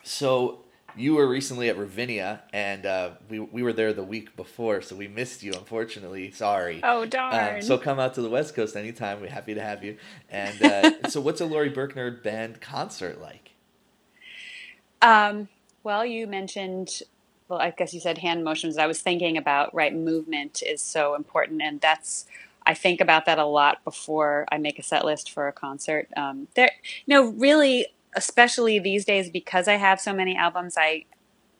so 0.02 0.58
you 0.94 1.14
were 1.14 1.26
recently 1.26 1.70
at 1.70 1.78
Ravinia, 1.78 2.42
and 2.52 2.84
uh, 2.84 3.12
we 3.30 3.40
we 3.40 3.62
were 3.62 3.72
there 3.72 3.94
the 3.94 4.02
week 4.02 4.36
before, 4.36 4.82
so 4.82 4.94
we 4.94 5.08
missed 5.08 5.42
you. 5.42 5.52
Unfortunately, 5.54 6.30
sorry. 6.32 6.80
Oh 6.82 7.06
darn! 7.06 7.56
Um, 7.56 7.62
so 7.62 7.78
come 7.78 7.98
out 7.98 8.12
to 8.14 8.20
the 8.20 8.28
West 8.28 8.54
Coast 8.54 8.76
anytime. 8.76 9.22
We're 9.22 9.30
happy 9.30 9.54
to 9.54 9.62
have 9.62 9.82
you. 9.82 9.96
And 10.28 10.62
uh, 10.62 11.08
so, 11.08 11.22
what's 11.22 11.40
a 11.40 11.46
Laurie 11.46 11.70
Berkner 11.70 12.22
band 12.22 12.60
concert 12.60 13.22
like? 13.22 13.52
Um, 15.00 15.48
well, 15.82 16.04
you 16.04 16.26
mentioned 16.26 17.00
well, 17.52 17.60
I 17.60 17.70
guess 17.70 17.92
you 17.92 18.00
said 18.00 18.16
hand 18.16 18.44
motions. 18.44 18.78
I 18.78 18.86
was 18.86 19.02
thinking 19.02 19.36
about 19.36 19.74
right 19.74 19.94
movement 19.94 20.62
is 20.62 20.80
so 20.80 21.14
important, 21.14 21.60
and 21.60 21.82
that's 21.82 22.24
I 22.64 22.72
think 22.72 22.98
about 22.98 23.26
that 23.26 23.38
a 23.38 23.44
lot 23.44 23.84
before 23.84 24.46
I 24.50 24.56
make 24.56 24.78
a 24.78 24.82
set 24.82 25.04
list 25.04 25.30
for 25.30 25.48
a 25.48 25.52
concert. 25.52 26.08
Um, 26.16 26.48
there, 26.54 26.70
you 27.04 27.14
know, 27.14 27.28
really, 27.32 27.88
especially 28.16 28.78
these 28.78 29.04
days 29.04 29.28
because 29.28 29.68
I 29.68 29.74
have 29.74 30.00
so 30.00 30.14
many 30.14 30.34
albums, 30.34 30.76
I 30.78 31.04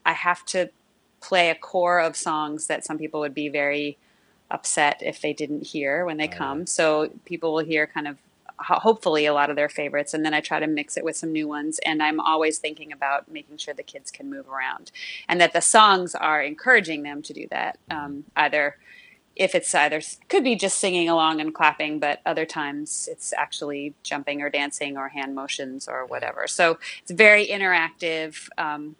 I 0.07 0.15
have 0.15 0.47
to 0.47 0.71
play 1.21 1.51
a 1.51 1.55
core 1.55 2.01
of 2.01 2.17
songs 2.17 2.69
that 2.69 2.87
some 2.87 2.97
people 2.97 3.21
would 3.21 3.35
be 3.35 3.51
very 3.51 3.99
upset 4.51 5.03
if 5.03 5.21
they 5.21 5.35
didn't 5.35 5.67
hear 5.67 6.07
when 6.07 6.17
they 6.17 6.27
come. 6.27 6.67
So 6.67 7.11
people 7.27 7.53
will 7.53 7.65
hear 7.67 7.87
kind 7.87 8.09
of 8.09 8.17
hopefully 8.63 9.27
a 9.27 9.35
lot 9.35 9.51
of 9.51 9.57
their 9.57 9.69
favorites 9.69 10.15
and 10.15 10.25
then 10.25 10.35
i 10.35 10.41
try 10.41 10.59
to 10.61 10.67
mix 10.67 10.97
it 10.97 11.05
with 11.05 11.17
some 11.17 11.33
new 11.33 11.49
ones 11.49 11.79
and 11.85 12.03
i'm 12.03 12.21
always 12.21 12.59
thinking 12.59 12.93
about 12.93 13.31
making 13.31 13.57
sure 13.57 13.75
the 13.75 13.83
kids 13.83 14.11
can 14.11 14.31
move 14.31 14.49
around 14.49 14.91
and 15.29 15.41
that 15.41 15.53
the 15.53 15.61
songs 15.61 16.15
are 16.15 16.43
encouraging 16.43 17.03
them 17.03 17.23
to 17.23 17.33
do 17.33 17.47
that 17.51 17.79
um, 17.91 18.25
either 18.37 18.77
if 19.35 19.55
it's 19.55 19.75
either 19.75 20.01
could 20.29 20.45
be 20.45 20.55
just 20.55 20.79
singing 20.79 21.09
along 21.09 21.41
and 21.41 21.55
clapping 21.55 21.99
but 21.99 22.21
other 22.27 22.45
times 22.45 23.09
it's 23.11 23.33
actually 23.33 23.95
jumping 24.03 24.43
or 24.43 24.51
dancing 24.51 24.97
or 24.97 25.09
hand 25.09 25.35
motions 25.35 25.89
or 25.89 26.05
whatever. 26.07 26.47
So 26.47 26.79
it's 27.01 27.11
very 27.11 27.47
interactive 27.47 28.49
um, 28.59 28.97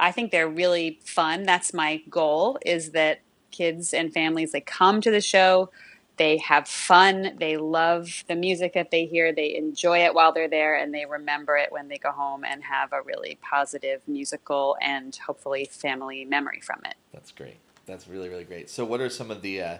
i 0.00 0.12
think 0.12 0.30
they're 0.30 0.48
really 0.48 1.00
fun. 1.04 1.42
That's 1.44 1.74
my 1.74 2.02
goal 2.08 2.58
is 2.64 2.90
that 2.92 3.20
kids 3.50 3.92
and 3.94 4.12
families 4.12 4.52
they 4.52 4.60
come 4.60 5.00
to 5.00 5.10
the 5.10 5.20
show 5.20 5.70
they 6.18 6.38
have 6.38 6.68
fun. 6.68 7.36
They 7.38 7.56
love 7.56 8.24
the 8.28 8.36
music 8.36 8.74
that 8.74 8.90
they 8.90 9.06
hear. 9.06 9.32
They 9.32 9.54
enjoy 9.56 10.04
it 10.04 10.14
while 10.14 10.32
they're 10.32 10.48
there 10.48 10.76
and 10.76 10.92
they 10.92 11.06
remember 11.06 11.56
it 11.56 11.72
when 11.72 11.88
they 11.88 11.98
go 11.98 12.10
home 12.10 12.44
and 12.44 12.62
have 12.64 12.92
a 12.92 13.02
really 13.02 13.38
positive 13.40 14.02
musical 14.06 14.76
and 14.82 15.16
hopefully 15.26 15.64
family 15.70 16.24
memory 16.24 16.60
from 16.60 16.80
it. 16.84 16.94
That's 17.12 17.30
great. 17.32 17.58
That's 17.86 18.06
really, 18.06 18.28
really 18.28 18.44
great. 18.44 18.68
So, 18.68 18.84
what 18.84 19.00
are 19.00 19.10
some 19.10 19.30
of 19.30 19.42
the. 19.42 19.62
Uh, 19.62 19.78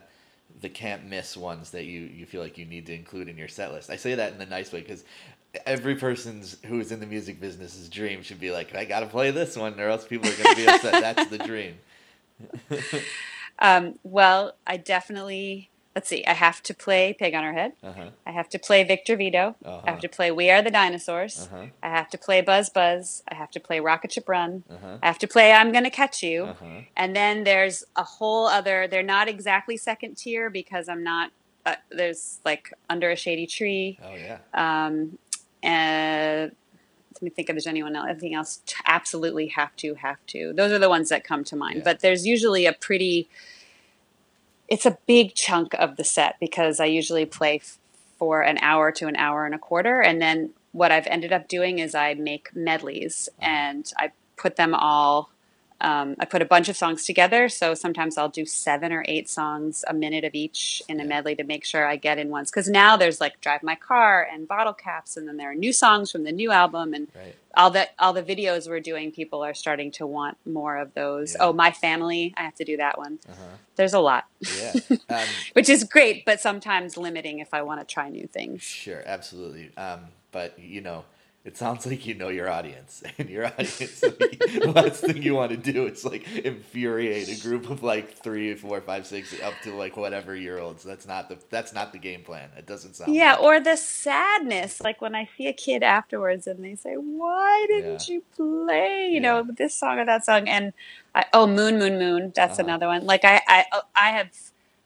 the 0.63 0.69
can't 0.69 1.05
miss 1.05 1.37
ones 1.37 1.71
that 1.73 1.85
you, 1.85 2.01
you 2.01 2.25
feel 2.25 2.41
like 2.41 2.57
you 2.57 2.65
need 2.65 2.87
to 2.87 2.95
include 2.95 3.29
in 3.29 3.37
your 3.37 3.49
set 3.49 3.71
list. 3.71 3.91
I 3.91 3.97
say 3.97 4.15
that 4.15 4.33
in 4.33 4.39
the 4.39 4.47
nice 4.47 4.73
way 4.73 4.81
because 4.81 5.05
every 5.67 5.95
person's 5.95 6.57
who's 6.67 6.93
in 6.93 7.01
the 7.01 7.07
music 7.07 7.41
business's 7.41 7.89
dream 7.89 8.23
should 8.23 8.41
be 8.41 8.51
like, 8.51 8.75
I 8.75 8.85
got 8.85 9.01
to 9.01 9.07
play 9.07 9.31
this 9.31 9.57
one, 9.57 9.79
or 9.79 9.89
else 9.89 10.07
people 10.07 10.29
are 10.29 10.37
going 10.37 10.55
to 10.55 10.57
be 10.57 10.69
upset. 10.69 11.01
That's 11.01 11.31
the 11.31 11.39
dream. 11.39 11.75
um, 13.59 13.99
well, 14.03 14.55
I 14.67 14.77
definitely 14.77 15.71
let's 15.99 16.11
see, 16.11 16.25
I 16.27 16.35
have 16.35 16.63
to 16.63 16.75
play 16.75 17.13
Pig 17.13 17.35
on 17.35 17.43
Her 17.43 17.53
Head. 17.53 17.73
Uh-huh. 17.83 18.11
I 18.25 18.31
have 18.31 18.49
to 18.51 18.59
play 18.61 18.85
Victor 18.85 19.17
Vito. 19.17 19.57
Uh-huh. 19.65 19.81
I 19.85 19.91
have 19.91 19.99
to 20.03 20.09
play 20.09 20.31
We 20.31 20.49
Are 20.49 20.63
the 20.63 20.71
Dinosaurs. 20.71 21.49
Uh-huh. 21.51 21.67
I 21.83 21.89
have 21.89 22.09
to 22.11 22.19
play 22.19 22.41
Buzz 22.41 22.71
Buzz. 22.71 23.25
I 23.29 23.35
have 23.35 23.51
to 23.51 23.59
play 23.59 23.81
Rocket 23.81 24.13
Ship 24.13 24.29
Run. 24.29 24.63
Uh-huh. 24.71 24.99
I 25.03 25.07
have 25.09 25.19
to 25.19 25.27
play 25.27 25.51
I'm 25.51 25.73
Gonna 25.73 25.91
Catch 25.91 26.23
You. 26.23 26.45
Uh-huh. 26.45 26.83
And 26.97 27.17
then 27.17 27.43
there's 27.43 27.83
a 27.97 28.05
whole 28.05 28.47
other, 28.47 28.87
they're 28.87 29.03
not 29.03 29.27
exactly 29.27 29.77
second 29.77 30.19
tier 30.19 30.51
because 30.51 30.89
I'm 30.89 31.03
not, 31.03 31.33
uh, 31.67 31.75
there's 31.91 32.39
like 32.45 32.73
Under 32.89 33.11
a 33.11 33.17
Shady 33.17 33.49
Tree. 33.49 33.99
Oh, 34.01 34.15
yeah. 34.15 34.39
Um, 34.55 35.19
and 35.65 36.53
let 37.15 37.23
me 37.23 37.31
think 37.31 37.49
if 37.51 37.55
there's 37.55 37.67
anyone 37.67 37.97
else. 37.97 38.07
Anything 38.09 38.35
else? 38.35 38.61
Absolutely 38.87 39.49
have 39.49 39.75
to, 39.79 39.95
have 39.95 40.25
to. 40.29 40.53
Those 40.53 40.71
are 40.71 40.79
the 40.79 40.89
ones 40.89 41.09
that 41.09 41.25
come 41.25 41.43
to 41.43 41.57
mind. 41.57 41.79
Yeah. 41.79 41.83
But 41.83 41.99
there's 41.99 42.25
usually 42.25 42.67
a 42.67 42.73
pretty, 42.73 43.29
it's 44.69 44.87
a 44.87 44.99
big 45.07 45.35
chunk 45.35 45.75
of 45.75 45.97
the 45.97 46.05
set 46.05 46.37
because 46.41 46.79
I 46.79 46.85
usually 46.85 47.27
play 47.27 47.57
f- 47.57 47.79
for 48.19 48.43
an 48.43 48.59
hour 48.59 48.93
to 48.93 49.07
an 49.07 49.17
hour 49.17 49.47
and 49.47 49.55
a 49.55 49.59
quarter. 49.59 50.01
And 50.01 50.21
then 50.21 50.51
what 50.73 50.93
I've 50.93 51.07
ended 51.07 51.33
up 51.33 51.49
doing 51.49 51.79
is 51.79 51.95
I 51.95 52.15
make 52.15 52.55
medleys 52.55 53.29
uh-huh. 53.41 53.51
and 53.51 53.93
I 53.97 54.13
put 54.37 54.57
them 54.57 54.75
all 54.75 55.31
um, 55.81 56.17
I 56.19 56.25
put 56.25 56.43
a 56.43 56.45
bunch 56.45 56.69
of 56.69 56.77
songs 56.77 57.05
together, 57.05 57.49
so 57.49 57.73
sometimes 57.73 58.19
I'll 58.19 58.29
do 58.29 58.45
seven 58.45 58.93
or 58.93 59.05
eight 59.07 59.29
songs, 59.29 59.85
a 59.87 59.95
minute 59.95 60.25
of 60.25 60.35
each 60.35 60.83
in 60.89 60.99
a 60.99 61.05
medley 61.05 61.37
to 61.37 61.45
make 61.45 61.65
sure 61.65 61.87
I 61.87 61.95
get 61.95 62.19
in 62.19 62.31
once. 62.31 62.51
Because 62.51 62.69
now 62.69 62.97
there's 62.97 63.21
like 63.21 63.41
"Drive 63.41 63.63
My 63.63 63.77
Car" 63.77 64.27
and 64.31 64.49
"Bottle 64.49 64.73
Caps," 64.73 65.17
and 65.17 65.29
then 65.29 65.37
there 65.37 65.53
are 65.53 65.55
new 65.55 65.73
songs 65.73 66.11
from 66.11 66.25
the 66.25 66.33
new 66.33 66.51
album, 66.51 66.95
and 66.95 67.07
right. 67.15 67.37
all 67.57 67.71
the 67.71 67.89
all 68.01 68.13
the 68.13 68.25
videos 68.25 68.69
we're 68.69 68.81
doing, 68.81 69.13
people 69.13 69.45
are 69.45 69.55
starting 69.55 69.93
to 69.93 70.07
want 70.07 70.37
more 70.45 70.77
of 70.77 70.95
those. 70.95 71.35
Yeah. 71.35 71.45
Oh, 71.45 71.53
"My 71.53 71.71
Family," 71.71 72.35
I 72.37 72.43
have 72.43 72.57
to 72.57 72.65
do 72.65 72.77
that 72.79 72.99
one. 72.99 73.21
Uh-huh. 73.29 73.57
There's 73.77 73.95
a 73.95 74.01
lot, 74.01 74.25
yeah, 74.41 74.73
um, 75.09 75.29
which 75.53 75.69
is 75.69 75.85
great, 75.85 76.25
but 76.25 76.41
sometimes 76.41 76.97
limiting 76.97 77.39
if 77.39 77.55
I 77.55 77.63
want 77.63 77.81
to 77.81 77.87
try 77.87 78.09
new 78.09 78.27
things. 78.27 78.63
Sure, 78.63 79.05
absolutely. 79.07 79.71
Um, 79.77 80.07
but 80.33 80.59
you 80.59 80.81
know 80.81 81.05
it 81.49 81.57
sounds 81.57 81.87
like 81.87 82.05
you 82.05 82.15
know 82.15 82.29
your 82.29 82.51
audience 82.51 83.03
and 83.19 83.31
your 83.31 83.47
audience 83.47 84.01
the 84.01 84.71
last 84.75 85.01
thing 85.01 85.23
you 85.23 85.35
want 85.35 85.51
to 85.51 85.57
do 85.57 85.87
is 85.87 86.05
like 86.05 86.31
infuriate 86.37 87.27
a 87.27 87.41
group 87.41 87.71
of 87.71 87.83
like 87.83 88.13
three 88.13 88.55
four 88.55 88.83
five 88.83 89.07
six 89.07 89.35
up 89.41 89.55
to 89.63 89.75
like 89.75 89.97
whatever 89.97 90.37
year 90.37 90.59
olds 90.59 90.85
that's 90.85 91.07
not 91.07 91.31
the 91.31 91.39
that's 91.49 91.73
not 91.73 91.91
the 91.93 91.99
game 91.99 92.23
plan 92.23 92.51
it 92.59 92.67
doesn't 92.67 92.95
sound 92.95 93.15
yeah 93.15 93.33
like 93.33 93.43
or 93.43 93.61
the 93.61 93.77
sadness 93.77 94.83
like 94.83 95.01
when 95.01 95.15
i 95.15 95.27
see 95.39 95.47
a 95.47 95.53
kid 95.55 95.83
afterwards 95.83 96.47
and 96.47 96.63
they 96.63 96.75
say 96.75 96.95
why 96.97 97.65
didn't 97.67 98.07
yeah. 98.07 98.17
you 98.17 98.23
play 98.37 99.07
you 99.07 99.15
yeah. 99.15 99.21
know 99.21 99.47
this 99.57 99.75
song 99.75 99.99
or 99.99 100.05
that 100.05 100.27
song 100.27 100.47
and 100.47 100.75
I, 101.15 101.25
oh 101.33 101.47
moon 101.47 101.79
moon 101.79 101.99
moon 101.99 102.33
that's 102.37 102.59
uh-huh. 102.59 102.69
another 102.69 102.89
one 102.89 103.07
like 103.07 103.25
i 103.25 103.41
i 103.49 103.65
i 103.97 104.11
have 104.11 104.29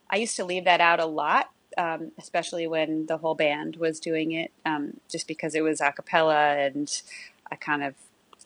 i 0.08 0.16
used 0.16 0.36
to 0.36 0.44
leave 0.44 0.64
that 0.66 0.80
out 0.80 1.00
a 1.00 1.06
lot 1.06 1.51
um, 1.78 2.12
especially 2.18 2.66
when 2.66 3.06
the 3.06 3.18
whole 3.18 3.34
band 3.34 3.76
was 3.76 4.00
doing 4.00 4.32
it, 4.32 4.52
um, 4.64 5.00
just 5.10 5.26
because 5.26 5.54
it 5.54 5.62
was 5.62 5.80
a 5.80 5.92
cappella 5.92 6.56
and 6.56 7.02
I 7.50 7.56
kind 7.56 7.82
of 7.82 7.94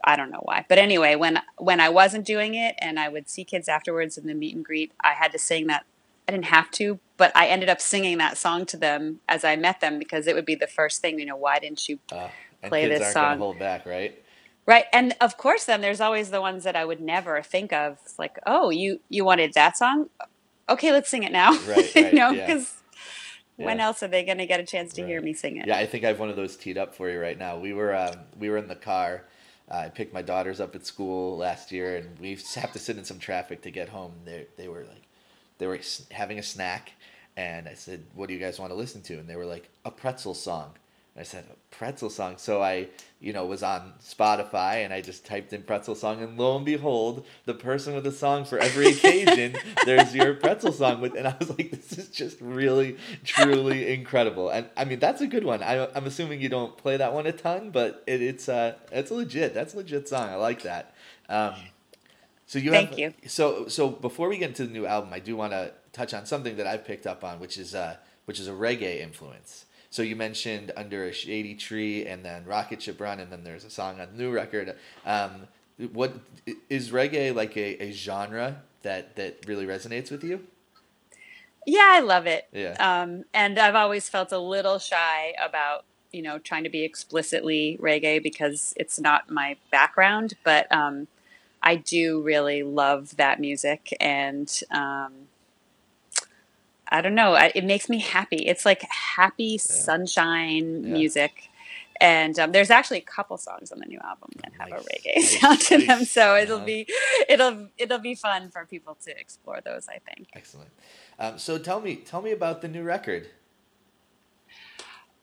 I 0.05 0.17
don't 0.17 0.31
know 0.31 0.43
why. 0.43 0.65
But 0.69 0.79
anyway, 0.79 1.15
when 1.15 1.41
when 1.59 1.81
I 1.81 1.89
wasn't 1.89 2.25
doing 2.25 2.55
it 2.55 2.77
and 2.81 2.99
I 2.99 3.09
would 3.09 3.29
see 3.29 3.45
kids 3.45 3.69
afterwards 3.69 4.17
in 4.19 4.27
the 4.27 4.35
meet 4.35 4.55
and 4.55 4.65
greet, 4.65 4.93
I 5.03 5.15
had 5.15 5.33
to 5.33 5.39
sing 5.39 5.67
that. 5.69 5.85
I 6.29 6.33
didn't 6.33 6.47
have 6.47 6.73
to, 6.73 6.99
but 7.17 7.31
I 7.37 7.47
ended 7.47 7.69
up 7.69 7.81
singing 7.81 8.19
that 8.19 8.37
song 8.37 8.67
to 8.67 8.77
them 8.77 9.21
as 9.29 9.45
I 9.45 9.55
met 9.55 9.81
them 9.81 9.99
because 9.99 10.27
it 10.27 10.35
would 10.35 10.45
be 10.45 10.57
the 10.57 10.67
first 10.67 11.01
thing. 11.01 11.21
You 11.21 11.27
know, 11.27 11.37
why 11.37 11.61
didn't 11.61 11.89
you 11.89 12.01
uh, 12.11 12.29
play 12.65 12.89
this 12.89 13.13
song? 13.13 13.39
Hold 13.39 13.59
back, 13.59 13.87
right? 13.87 14.21
Right, 14.67 14.87
and 14.93 15.15
of 15.21 15.37
course, 15.37 15.65
then 15.65 15.81
there's 15.81 16.01
always 16.01 16.31
the 16.31 16.41
ones 16.41 16.65
that 16.65 16.75
I 16.75 16.85
would 16.85 17.01
never 17.01 17.41
think 17.41 17.73
of. 17.73 17.99
It's 18.05 18.19
like, 18.19 18.39
oh, 18.47 18.71
you 18.71 19.01
you 19.09 19.25
wanted 19.25 19.55
that 19.55 19.77
song? 19.77 20.11
Okay, 20.69 20.91
let's 20.91 21.09
sing 21.09 21.23
it 21.23 21.31
now. 21.31 21.53
Right, 21.53 21.67
right 21.95 22.13
you 22.13 22.13
know, 22.13 22.33
because 22.33 22.76
yeah. 23.57 23.67
When 23.67 23.81
else 23.81 24.03
are 24.03 24.09
they 24.09 24.25
going 24.25 24.39
to 24.39 24.47
get 24.47 24.61
a 24.61 24.65
chance 24.65 24.93
to 24.95 25.03
right. 25.03 25.09
hear 25.09 25.21
me 25.23 25.33
sing 25.33 25.57
it? 25.57 25.67
Yeah, 25.67 25.79
I 25.79 25.87
think 25.87 26.05
I 26.05 26.09
have 26.09 26.21
one 26.21 26.29
of 26.29 26.37
those 26.37 26.57
teed 26.57 26.77
up 26.77 26.95
for 26.95 27.11
you 27.11 27.19
right 27.21 27.39
now. 27.39 27.59
We 27.59 27.73
were 27.73 27.95
um, 27.95 28.17
we 28.39 28.51
were 28.51 28.59
in 28.59 28.69
the 28.69 28.77
car. 28.77 29.25
Uh, 29.71 29.77
I 29.79 29.89
picked 29.89 30.15
my 30.15 30.23
daughters 30.23 30.61
up 30.61 30.75
at 30.75 30.87
school 30.87 31.37
last 31.37 31.73
year, 31.73 31.97
and 31.97 32.19
we 32.19 32.39
have 32.55 32.73
to 32.73 32.79
sit 32.79 32.99
in 32.99 33.05
some 33.05 33.19
traffic 33.19 33.63
to 33.63 33.71
get 33.71 33.89
home. 33.89 34.13
They 34.25 34.47
they 34.57 34.69
were 34.69 34.85
like, 34.85 35.03
they 35.59 35.67
were 35.67 35.81
having 36.11 36.39
a 36.39 36.43
snack, 36.43 36.93
and 37.37 37.67
I 37.67 37.75
said, 37.75 38.05
"What 38.15 38.29
do 38.29 38.35
you 38.35 38.41
guys 38.41 38.59
want 38.59 38.71
to 38.71 38.77
listen 38.77 39.03
to?" 39.03 39.15
And 39.15 39.29
they 39.29 39.37
were 39.37 39.47
like, 39.47 39.69
"A 39.85 39.91
pretzel 39.91 40.35
song." 40.35 40.73
I 41.19 41.23
said, 41.23 41.45
pretzel 41.71 42.11
song. 42.11 42.37
So 42.37 42.63
I, 42.63 42.89
you 43.21 43.33
know, 43.33 43.47
was 43.47 43.63
on 43.63 43.95
Spotify 44.03 44.85
and 44.85 44.93
I 44.93 45.01
just 45.01 45.25
typed 45.25 45.53
in 45.53 45.63
pretzel 45.63 45.95
song, 45.95 46.23
and 46.23 46.39
lo 46.39 46.57
and 46.57 46.65
behold, 46.65 47.25
the 47.47 47.55
person 47.55 47.95
with 47.95 48.05
the 48.05 48.13
song 48.13 48.45
for 48.45 48.59
every 48.59 48.87
occasion, 48.93 49.57
there's 49.85 50.15
your 50.15 50.35
pretzel 50.35 50.73
song 50.73 51.01
with, 51.01 51.15
and 51.15 51.27
I 51.27 51.35
was 51.39 51.49
like, 51.51 51.71
this 51.71 51.97
is 51.99 52.09
just 52.09 52.41
really, 52.41 52.99
truly 53.25 53.93
incredible. 53.95 54.51
And 54.51 54.67
I 54.77 54.85
mean, 54.85 54.99
that's 54.99 55.23
a 55.23 55.27
good 55.27 55.45
one. 55.45 55.63
I, 55.63 55.89
I'm 55.95 56.07
assuming 56.07 56.41
you 56.41 56.49
don't 56.51 56.77
play 56.77 56.99
that 56.99 57.15
one 57.15 57.27
a 57.27 57.33
ton, 57.33 57.71
but 57.71 58.03
it, 58.07 58.21
it's 58.21 58.49
uh, 58.49 58.75
it's 58.93 59.11
legit. 59.11 59.55
That's 59.55 59.75
a 59.75 59.79
legit 59.79 60.09
song. 60.09 60.29
I 60.29 60.37
like 60.37 60.63
that. 60.63 60.95
Um, 61.29 61.55
so 62.47 62.59
you 62.59 62.71
Thank 62.71 62.91
have, 62.91 62.99
you. 62.99 63.15
So 63.27 63.69
so 63.69 63.89
before 63.89 64.29
we 64.29 64.39
get 64.39 64.49
into 64.49 64.67
the 64.67 64.73
new 64.73 64.87
album, 64.87 65.13
I 65.13 65.19
do 65.19 65.35
want 65.35 65.53
to 65.53 65.73
touch 65.93 66.15
on 66.15 66.27
something 66.27 66.57
that 66.57 66.67
I've 66.67 66.85
picked 66.85 67.07
up 67.07 67.25
on, 67.25 67.41
which 67.41 67.59
is 67.59 67.75
uh, 67.75 67.97
which 68.27 68.39
is 68.39 68.49
a 68.49 68.53
reggae 68.53 69.01
influence. 69.01 69.65
So 69.97 70.03
you 70.03 70.15
mentioned 70.15 70.73
Under 70.77 71.05
a 71.05 71.13
Shady 71.13 71.55
Tree 71.55 72.05
and 72.05 72.23
then 72.23 72.45
Rocket 72.45 72.83
Ship 72.83 73.01
Run, 73.01 73.19
and 73.19 73.33
then 73.33 73.45
there's 73.45 73.65
a 73.65 73.71
song 73.71 73.99
on 73.99 74.09
the 74.13 74.23
new 74.23 74.31
record. 74.31 74.77
Um, 75.07 75.49
what 75.95 76.13
is 76.69 76.91
reggae 76.91 77.35
like 77.35 77.57
a, 77.57 77.83
a 77.83 77.93
genre 77.93 78.61
that 78.83 79.17
that 79.17 79.47
really 79.47 79.65
resonates 79.65 80.11
with 80.11 80.23
you? 80.23 80.47
Yeah, 81.67 81.89
I 81.93 82.01
love 82.01 82.27
it. 82.27 82.47
Yeah. 82.53 82.75
Um, 82.79 83.25
and 83.33 83.59
I've 83.59 83.75
always 83.75 84.07
felt 84.07 84.33
a 84.33 84.39
little 84.39 84.79
shy 84.79 85.33
about, 85.43 85.87
you 86.13 86.21
know, 86.21 86.39
trying 86.41 86.65
to 86.65 86.71
be 86.71 86.83
explicitly 86.85 87.79
reggae 87.81 88.23
because 88.23 88.75
it's 88.77 89.01
not 89.01 89.31
my 89.31 89.57
background, 89.71 90.35
but 90.45 90.71
um, 90.71 91.09
I 91.63 91.77
do 91.77 92.21
really 92.21 92.63
love 92.63 93.17
that 93.17 93.41
music. 93.41 93.97
And 93.99 94.61
um, 94.71 95.29
I 96.89 97.01
don't 97.01 97.15
know, 97.15 97.33
I, 97.35 97.53
it 97.55 97.65
makes 97.65 97.89
me 97.89 97.99
happy. 98.01 98.37
It's 98.47 98.65
like 98.65 98.83
happy 98.83 99.59
sunshine 99.59 100.85
Yeah. 100.85 100.93
music. 100.93 101.49
And 101.99 102.39
um, 102.39 102.53
there's 102.53 102.69
actually 102.71 102.99
a 102.99 103.03
couple 103.17 103.39
songs 103.39 103.73
on 103.73 103.79
the 103.79 103.87
new 103.87 103.99
album 104.05 104.29
that 104.43 104.53
have 104.59 104.69
Nice. 104.69 104.81
a 104.81 104.85
reggae 104.85 105.15
Nice. 105.17 105.41
sound 105.41 105.61
to 105.61 105.79
them, 105.79 106.05
so 106.05 106.37
it'll 106.37 106.57
Uh-huh. 106.59 106.67
be 106.67 106.87
it'll 107.29 107.69
it'll 107.79 107.99
be 107.99 108.15
fun 108.15 108.51
for 108.51 108.67
people 108.67 108.97
to 109.07 109.19
explore 109.19 109.61
those. 109.65 109.89
I 109.89 109.99
think. 110.01 110.29
Excellent. 110.35 110.71
Um, 111.19 111.39
so 111.39 111.57
tell 111.57 111.81
me 111.81 111.97
tell 111.97 112.21
me 112.21 112.33
about 112.33 112.61
the 112.61 112.69
new 112.69 112.83
record. 112.83 113.29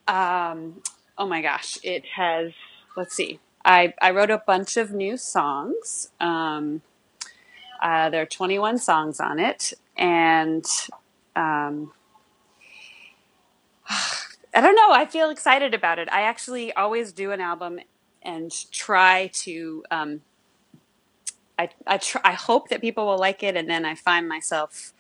Um, 0.08 0.82
oh 1.18 1.28
my 1.28 1.42
gosh, 1.42 1.78
it 1.84 2.04
has. 2.16 2.52
Let's 2.98 3.16
see. 3.16 3.40
I 3.64 3.94
I 4.02 4.12
wrote 4.12 4.32
a 4.32 4.40
bunch 4.46 4.76
of 4.78 4.92
new 4.92 5.16
songs. 5.18 6.10
Um, 6.20 6.82
uh, 7.82 8.10
there 8.10 8.22
are 8.22 8.26
21 8.26 8.78
songs 8.80 9.20
on 9.20 9.40
it, 9.40 9.74
and 9.96 10.66
um, 11.36 11.92
I 14.56 14.62
don't 14.62 14.76
know. 14.76 14.92
I 14.92 15.06
feel 15.06 15.30
excited 15.30 15.74
about 15.74 16.00
it. 16.00 16.10
I 16.12 16.22
actually 16.22 16.74
always 16.74 17.12
do 17.12 17.32
an 17.32 17.42
album 17.42 17.80
and 18.22 18.52
try 18.72 19.28
to. 19.34 19.84
Um, 19.92 20.22
I 21.58 21.70
I 21.88 21.98
try, 21.98 22.22
I 22.24 22.34
hope 22.34 22.70
that 22.70 22.82
people 22.82 23.06
will 23.06 23.18
like 23.18 23.44
it, 23.44 23.56
and 23.56 23.70
then 23.70 23.86
I 23.86 23.96
find 23.96 24.28
myself 24.28 24.94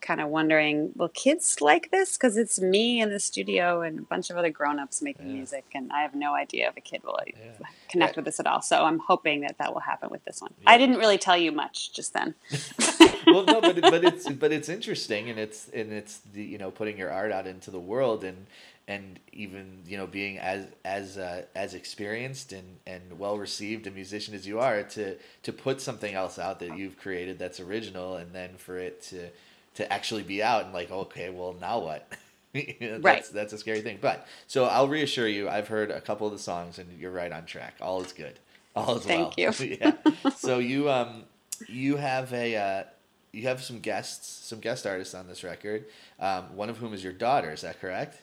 kind 0.00 0.20
of 0.20 0.28
wondering, 0.28 0.92
will 0.96 1.08
kids 1.08 1.60
like 1.60 1.90
this? 1.90 2.16
Because 2.16 2.36
it's 2.36 2.60
me 2.60 3.00
in 3.00 3.10
the 3.10 3.20
studio 3.20 3.82
and 3.82 3.98
a 3.98 4.02
bunch 4.02 4.30
of 4.30 4.36
other 4.36 4.50
grown-ups 4.50 5.02
making 5.02 5.26
Yeah. 5.26 5.32
music, 5.34 5.64
and 5.74 5.92
I 5.92 6.02
have 6.02 6.14
no 6.14 6.34
idea 6.34 6.68
if 6.68 6.76
a 6.76 6.80
kid 6.80 7.02
will 7.04 7.16
like, 7.18 7.36
Yeah. 7.38 7.66
connect 7.88 8.14
Yeah. 8.14 8.16
with 8.20 8.24
this 8.26 8.40
at 8.40 8.46
all. 8.46 8.62
So 8.62 8.84
I'm 8.84 8.98
hoping 8.98 9.42
that 9.42 9.58
that 9.58 9.72
will 9.72 9.80
happen 9.80 10.10
with 10.10 10.24
this 10.24 10.40
one. 10.40 10.54
I 10.66 10.78
didn't 10.78 10.96
really 10.96 11.18
tell 11.18 11.36
you 11.36 11.52
much 11.52 11.92
just 11.92 12.12
then. 12.14 12.34
well, 13.26 13.44
no, 13.44 13.60
but 13.60 13.80
but 13.82 14.04
it's 14.04 14.28
but 14.42 14.52
it's 14.52 14.68
interesting, 14.68 15.28
and 15.30 15.38
it's 15.38 15.68
and 15.68 15.92
it's 15.92 16.18
the 16.32 16.42
you 16.42 16.58
know 16.58 16.70
putting 16.70 16.96
your 16.96 17.10
art 17.10 17.32
out 17.32 17.46
into 17.46 17.70
the 17.70 17.80
world, 17.80 18.24
and 18.24 18.46
and 18.88 19.20
even 19.32 19.82
you 19.86 19.96
know 19.96 20.06
being 20.06 20.38
as 20.38 20.66
as 20.84 21.18
uh, 21.18 21.42
as 21.54 21.74
experienced 21.74 22.52
and 22.52 22.78
and 22.86 23.18
well 23.18 23.38
received 23.38 23.86
a 23.86 23.90
musician 23.90 24.34
as 24.34 24.46
you 24.46 24.58
are, 24.60 24.82
to 24.82 25.16
to 25.42 25.52
put 25.52 25.80
something 25.80 26.14
else 26.14 26.38
out 26.38 26.58
that 26.60 26.76
you've 26.78 26.96
created 26.98 27.38
that's 27.38 27.60
original, 27.60 28.16
and 28.16 28.32
then 28.32 28.56
for 28.56 28.78
it 28.78 29.02
to 29.02 29.28
to 29.76 29.92
actually 29.92 30.22
be 30.22 30.42
out 30.42 30.64
and 30.64 30.72
like 30.74 30.90
okay, 30.90 31.30
well 31.30 31.54
now 31.60 31.78
what? 31.80 32.06
That's, 32.52 33.02
Right. 33.04 33.24
That's 33.32 33.52
a 33.52 33.58
scary 33.58 33.80
thing. 33.80 33.98
But 34.00 34.26
so 34.48 34.64
I'll 34.64 34.88
reassure 34.88 35.28
you, 35.28 35.48
I've 35.48 35.68
heard 35.68 35.90
a 35.92 36.00
couple 36.00 36.26
of 36.26 36.32
the 36.32 36.38
songs, 36.40 36.78
and 36.80 36.98
you're 36.98 37.12
right 37.12 37.30
on 37.30 37.44
track. 37.46 37.74
All 37.80 38.02
is 38.02 38.12
good. 38.12 38.38
All 38.74 38.96
is 38.96 39.04
Thank 39.04 39.36
well. 39.38 39.54
you. 39.54 39.78
yeah. 39.80 39.92
So 40.36 40.58
you 40.58 40.90
um 40.90 41.24
you 41.68 41.96
have 41.96 42.32
a 42.32 42.56
uh, 42.56 42.84
you 43.32 43.42
have 43.44 43.62
some 43.62 43.78
guests, 43.78 44.26
some 44.48 44.58
guest 44.58 44.86
artists 44.86 45.14
on 45.14 45.28
this 45.28 45.44
record. 45.44 45.84
Um, 46.18 46.56
one 46.56 46.68
of 46.70 46.78
whom 46.78 46.92
is 46.92 47.04
your 47.04 47.12
daughter. 47.12 47.52
Is 47.52 47.60
that 47.60 47.80
correct? 47.80 48.20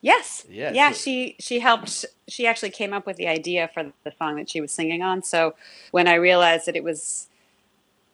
Yes. 0.00 0.44
Yeah, 0.48 0.72
Yeah. 0.72 0.90
so- 0.90 0.98
she 0.98 1.36
she 1.38 1.60
helped. 1.60 2.04
She 2.28 2.46
actually 2.46 2.70
came 2.70 2.92
up 2.92 3.06
with 3.06 3.16
the 3.16 3.28
idea 3.28 3.70
for 3.72 3.92
the 4.04 4.12
song 4.18 4.36
that 4.36 4.48
she 4.50 4.60
was 4.60 4.72
singing 4.72 5.02
on. 5.02 5.22
So 5.22 5.54
when 5.92 6.08
I 6.08 6.14
realized 6.14 6.66
that 6.66 6.74
it 6.76 6.82
was, 6.84 7.28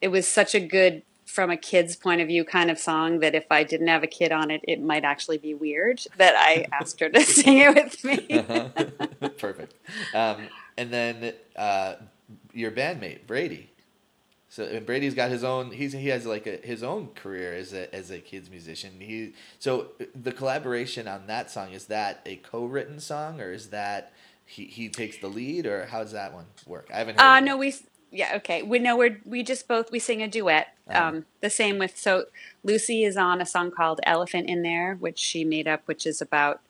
it 0.00 0.08
was 0.08 0.26
such 0.28 0.54
a 0.54 0.60
good 0.60 1.02
from 1.38 1.50
a 1.50 1.56
kid's 1.56 1.94
point 1.94 2.20
of 2.20 2.26
view 2.26 2.44
kind 2.44 2.68
of 2.68 2.80
song 2.80 3.20
that 3.20 3.32
if 3.32 3.44
I 3.48 3.62
didn't 3.62 3.86
have 3.86 4.02
a 4.02 4.08
kid 4.08 4.32
on 4.32 4.50
it, 4.50 4.60
it 4.66 4.82
might 4.82 5.04
actually 5.04 5.38
be 5.38 5.54
weird. 5.54 6.00
That 6.16 6.34
I 6.36 6.66
asked 6.72 6.98
her 6.98 7.08
to 7.08 7.20
sing 7.24 7.58
it 7.58 7.76
with 7.76 8.02
me. 8.02 8.26
Uh-huh. 8.40 9.28
Perfect. 9.38 9.74
Um, 10.12 10.48
and 10.76 10.90
then 10.90 11.34
uh, 11.54 11.94
your 12.52 12.72
bandmate 12.72 13.28
Brady. 13.28 13.70
So 14.48 14.64
and 14.64 14.84
Brady's 14.84 15.14
got 15.14 15.30
his 15.30 15.44
own. 15.44 15.70
He's 15.70 15.92
he 15.92 16.08
has 16.08 16.26
like 16.26 16.48
a, 16.48 16.56
his 16.56 16.82
own 16.82 17.10
career 17.14 17.54
as 17.54 17.72
a 17.72 17.94
as 17.94 18.10
a 18.10 18.18
kids 18.18 18.50
musician. 18.50 18.94
He 18.98 19.34
so 19.60 19.92
the 20.20 20.32
collaboration 20.32 21.06
on 21.06 21.28
that 21.28 21.52
song 21.52 21.70
is 21.70 21.84
that 21.84 22.20
a 22.26 22.34
co-written 22.34 22.98
song 22.98 23.40
or 23.40 23.52
is 23.52 23.68
that 23.68 24.12
he, 24.44 24.64
he 24.64 24.88
takes 24.88 25.18
the 25.18 25.28
lead 25.28 25.66
or 25.66 25.86
how 25.86 26.02
does 26.02 26.12
that 26.12 26.32
one 26.32 26.46
work? 26.66 26.90
I 26.92 26.98
haven't 26.98 27.20
heard. 27.20 27.24
Uh 27.24 27.38
no, 27.38 27.56
we 27.56 27.74
yeah 28.10 28.32
okay. 28.36 28.62
We 28.62 28.78
know 28.78 28.96
we're 28.96 29.20
we 29.24 29.42
just 29.42 29.68
both 29.68 29.90
we 29.90 29.98
sing 29.98 30.22
a 30.22 30.28
duet. 30.28 30.74
Uh-huh. 30.88 31.04
Um, 31.04 31.26
the 31.40 31.50
same 31.50 31.78
with 31.78 31.96
so 31.96 32.26
Lucy 32.64 33.04
is 33.04 33.16
on 33.16 33.40
a 33.40 33.46
song 33.46 33.70
called 33.70 34.00
Elephant 34.04 34.48
in 34.48 34.62
There, 34.62 34.94
which 34.94 35.18
she 35.18 35.44
made 35.44 35.68
up, 35.68 35.82
which 35.86 36.06
is 36.06 36.20
about 36.20 36.60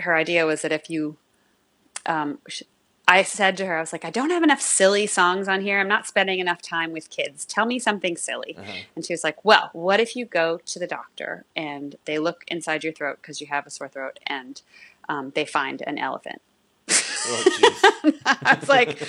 her 0.00 0.16
idea 0.16 0.46
was 0.46 0.62
that 0.62 0.72
if 0.72 0.88
you 0.90 1.16
um, 2.06 2.38
I 3.10 3.22
said 3.22 3.56
to 3.56 3.66
her, 3.66 3.78
I 3.78 3.80
was 3.80 3.92
like, 3.92 4.04
I 4.04 4.10
don't 4.10 4.28
have 4.28 4.42
enough 4.42 4.60
silly 4.60 5.06
songs 5.06 5.48
on 5.48 5.62
here. 5.62 5.80
I'm 5.80 5.88
not 5.88 6.06
spending 6.06 6.40
enough 6.40 6.60
time 6.60 6.92
with 6.92 7.08
kids. 7.08 7.46
Tell 7.46 7.64
me 7.64 7.78
something 7.78 8.18
silly. 8.18 8.54
Uh-huh. 8.58 8.72
And 8.94 9.04
she 9.04 9.14
was 9.14 9.24
like, 9.24 9.42
Well, 9.46 9.70
what 9.72 9.98
if 9.98 10.14
you 10.14 10.26
go 10.26 10.60
to 10.66 10.78
the 10.78 10.86
doctor 10.86 11.46
and 11.56 11.96
they 12.04 12.18
look 12.18 12.44
inside 12.48 12.84
your 12.84 12.92
throat 12.92 13.18
because 13.22 13.40
you 13.40 13.46
have 13.46 13.66
a 13.66 13.70
sore 13.70 13.88
throat 13.88 14.20
and 14.26 14.60
um, 15.08 15.32
they 15.34 15.46
find 15.46 15.82
an 15.86 15.96
elephant? 15.96 16.42
Oh. 16.90 18.12
I 18.26 18.56
was 18.60 18.68
like, 18.68 19.02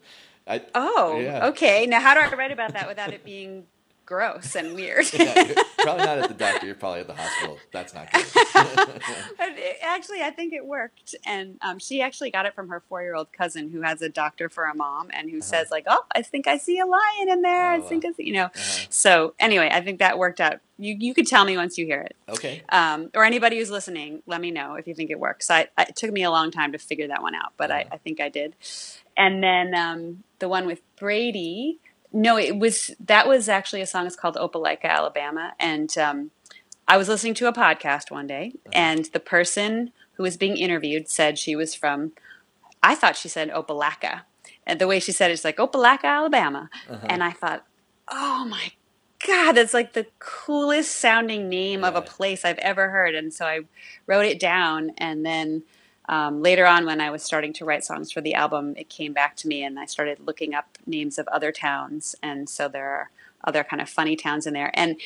I, 0.50 0.62
Oh, 0.74 1.18
Yeah. 1.20 1.46
okay. 1.48 1.86
Now, 1.86 2.00
how 2.00 2.14
do 2.14 2.20
I 2.20 2.34
write 2.34 2.52
about 2.52 2.72
that 2.72 2.88
without 2.88 3.12
it 3.12 3.24
being 3.24 3.66
gross 4.10 4.56
and 4.56 4.74
weird? 4.74 5.06
yeah, 5.14 5.54
probably 5.78 6.04
not 6.04 6.18
at 6.18 6.28
the 6.28 6.34
doctor. 6.34 6.66
You're 6.66 6.74
probably 6.74 7.00
at 7.00 7.06
the 7.06 7.14
hospital. 7.14 7.58
That's 7.72 7.94
not 7.94 8.12
good. 8.12 8.26
Actually, 9.82 10.22
I 10.22 10.30
think 10.30 10.52
it 10.52 10.66
worked, 10.66 11.14
and 11.24 11.58
um, 11.62 11.78
she 11.78 12.00
actually 12.02 12.30
got 12.30 12.44
it 12.46 12.54
from 12.54 12.68
her 12.68 12.80
four-year-old 12.88 13.32
cousin, 13.32 13.70
who 13.70 13.82
has 13.82 14.02
a 14.02 14.08
doctor 14.08 14.48
for 14.48 14.64
a 14.64 14.74
mom, 14.74 15.10
and 15.12 15.30
who 15.30 15.40
says 15.40 15.70
like, 15.70 15.84
"Oh, 15.88 16.04
I 16.14 16.22
think 16.22 16.46
I 16.46 16.58
see 16.58 16.78
a 16.78 16.86
lion 16.86 17.28
in 17.28 17.42
there. 17.42 17.72
Uh-huh. 17.74 17.80
Oh, 17.82 17.86
I 17.86 17.88
think 17.88 18.04
I 18.04 18.12
see," 18.12 18.24
you 18.26 18.32
know. 18.34 18.44
Uh-huh. 18.46 18.86
So 18.90 19.34
anyway, 19.38 19.68
I 19.72 19.80
think 19.80 20.00
that 20.00 20.18
worked 20.18 20.40
out. 20.40 20.60
You 20.78 20.96
you 20.98 21.14
could 21.14 21.26
tell 21.26 21.44
me 21.44 21.56
once 21.56 21.78
you 21.78 21.86
hear 21.86 22.00
it, 22.00 22.16
Okay. 22.28 22.62
um, 22.70 23.10
or 23.14 23.24
anybody 23.24 23.58
who's 23.58 23.70
listening, 23.70 24.22
let 24.26 24.40
me 24.40 24.50
know 24.50 24.74
if 24.74 24.86
you 24.88 24.94
think 24.94 25.10
it 25.10 25.20
works. 25.20 25.50
I, 25.50 25.68
I 25.78 25.82
it 25.84 25.96
took 25.96 26.10
me 26.12 26.22
a 26.24 26.30
long 26.30 26.50
time 26.50 26.72
to 26.72 26.78
figure 26.78 27.08
that 27.08 27.22
one 27.22 27.34
out, 27.34 27.52
but 27.56 27.70
I, 27.70 27.82
Uh-huh. 27.82 27.90
I 27.94 27.96
think 27.98 28.20
I 28.20 28.28
did. 28.28 28.54
And 29.16 29.42
then 29.42 29.74
um, 29.74 30.24
the 30.40 30.48
one 30.48 30.66
with 30.66 30.80
Brady. 30.96 31.78
No, 32.12 32.36
it 32.36 32.58
was 32.58 32.90
that 33.00 33.28
was 33.28 33.48
actually 33.48 33.80
a 33.82 33.86
song. 33.86 34.06
It's 34.06 34.16
called 34.16 34.36
Opelika, 34.36 34.84
Alabama, 34.84 35.52
and 35.60 35.96
um, 35.98 36.30
I 36.88 36.96
was 36.96 37.08
listening 37.08 37.34
to 37.34 37.46
a 37.48 37.52
podcast 37.52 38.10
one 38.10 38.26
day, 38.26 38.52
and 38.72 39.04
the 39.06 39.20
person 39.20 39.92
who 40.14 40.24
was 40.24 40.36
being 40.36 40.56
interviewed 40.56 41.08
said 41.08 41.38
she 41.38 41.54
was 41.54 41.74
from. 41.74 42.12
I 42.82 42.94
thought 42.94 43.16
she 43.16 43.28
said 43.28 43.50
Opelika, 43.50 44.22
and 44.66 44.80
the 44.80 44.86
way 44.88 44.98
she 45.00 45.12
said 45.12 45.30
it, 45.30 45.34
it's 45.34 45.44
like 45.44 45.58
Opelika, 45.58 46.04
Alabama, 46.04 46.68
Uh-huh. 46.88 47.06
and 47.08 47.22
I 47.22 47.30
thought, 47.30 47.64
oh 48.08 48.44
my 48.44 48.72
god, 49.26 49.52
that's 49.52 49.74
like 49.74 49.92
the 49.92 50.06
coolest 50.18 50.96
sounding 50.96 51.48
name 51.48 51.84
of 51.84 51.94
a 51.94 52.02
place 52.02 52.44
I've 52.44 52.58
ever 52.58 52.88
heard, 52.90 53.14
and 53.14 53.32
so 53.32 53.46
I 53.46 53.60
wrote 54.06 54.26
it 54.26 54.40
down, 54.40 54.92
and 54.98 55.24
then. 55.24 55.62
Um, 56.10 56.42
later 56.42 56.66
on, 56.66 56.86
when 56.86 57.00
I 57.00 57.08
was 57.10 57.22
starting 57.22 57.52
to 57.54 57.64
write 57.64 57.84
songs 57.84 58.10
for 58.10 58.20
the 58.20 58.34
album, 58.34 58.74
it 58.76 58.88
came 58.88 59.12
back 59.12 59.36
to 59.36 59.48
me, 59.48 59.62
and 59.62 59.78
I 59.78 59.86
started 59.86 60.18
looking 60.18 60.54
up 60.54 60.76
names 60.84 61.18
of 61.18 61.28
other 61.28 61.52
towns, 61.52 62.16
and 62.20 62.48
so 62.48 62.68
there 62.68 62.90
are 62.90 63.10
other 63.44 63.62
kind 63.62 63.80
of 63.80 63.88
funny 63.88 64.16
towns 64.16 64.44
in 64.44 64.52
there. 64.52 64.72
And 64.74 65.00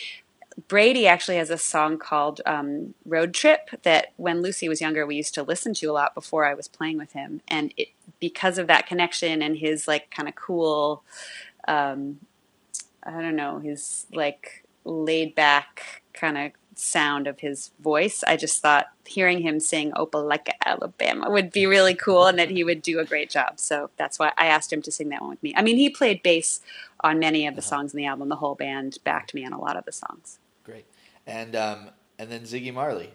Brady 0.66 1.06
actually 1.06 1.36
has 1.36 1.50
a 1.50 1.58
song 1.58 1.98
called 1.98 2.40
um, 2.46 2.94
Road 3.04 3.34
Trip 3.34 3.68
that 3.82 4.12
when 4.16 4.40
Lucy 4.40 4.66
was 4.66 4.80
younger, 4.80 5.04
we 5.04 5.16
used 5.16 5.34
to 5.34 5.42
listen 5.42 5.74
to 5.74 5.86
a 5.86 5.92
lot 5.92 6.14
before 6.14 6.46
I 6.46 6.54
was 6.54 6.68
playing 6.68 6.96
with 6.96 7.12
him. 7.12 7.42
And 7.48 7.74
it, 7.76 7.88
because 8.18 8.56
of 8.56 8.66
that 8.68 8.86
connection 8.86 9.42
and 9.42 9.58
his 9.58 9.86
like 9.86 10.10
kind 10.10 10.28
of 10.28 10.34
cool, 10.36 11.02
um, 11.68 12.20
I 13.02 13.20
don't 13.20 13.36
know, 13.36 13.58
his 13.58 14.06
like 14.12 14.64
laid 14.84 15.34
back 15.34 16.02
kind 16.14 16.38
of 16.38 16.52
sound 16.78 17.26
of 17.26 17.40
his 17.40 17.70
voice. 17.80 18.22
I 18.26 18.36
just 18.36 18.60
thought 18.60 18.86
hearing 19.06 19.40
him 19.40 19.60
sing 19.60 19.92
Opelika, 19.92 20.52
Alabama 20.64 21.30
would 21.30 21.52
be 21.52 21.66
really 21.66 21.94
cool 21.94 22.26
and 22.26 22.38
that 22.38 22.50
he 22.50 22.64
would 22.64 22.82
do 22.82 22.98
a 22.98 23.04
great 23.04 23.30
job. 23.30 23.60
So 23.60 23.90
that's 23.96 24.18
why 24.18 24.32
I 24.36 24.46
asked 24.46 24.72
him 24.72 24.82
to 24.82 24.90
sing 24.90 25.08
that 25.10 25.20
one 25.20 25.30
with 25.30 25.42
me. 25.42 25.54
I 25.56 25.62
mean, 25.62 25.76
he 25.76 25.90
played 25.90 26.22
bass 26.22 26.60
on 27.00 27.18
many 27.18 27.46
of 27.46 27.56
the 27.56 27.62
songs 27.62 27.92
in 27.92 27.98
the 27.98 28.06
album. 28.06 28.28
The 28.28 28.36
whole 28.36 28.54
band 28.54 28.98
backed 29.04 29.34
me 29.34 29.44
on 29.44 29.52
a 29.52 29.60
lot 29.60 29.76
of 29.76 29.84
the 29.84 29.92
songs. 29.92 30.38
Great. 30.64 30.86
And 31.26 31.54
um, 31.56 31.90
and 32.18 32.30
then 32.30 32.42
Ziggy 32.42 32.72
Marley. 32.72 33.10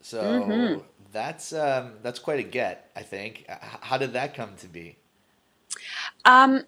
So 0.00 0.22
Mhm. 0.22 0.82
that's 1.12 1.52
um, 1.52 1.94
that's 2.02 2.18
quite 2.18 2.40
a 2.40 2.44
get, 2.44 2.90
I 2.96 3.02
think. 3.02 3.44
How 3.48 3.98
did 3.98 4.12
that 4.14 4.34
come 4.34 4.56
to 4.56 4.66
be? 4.66 4.96
Um, 6.24 6.64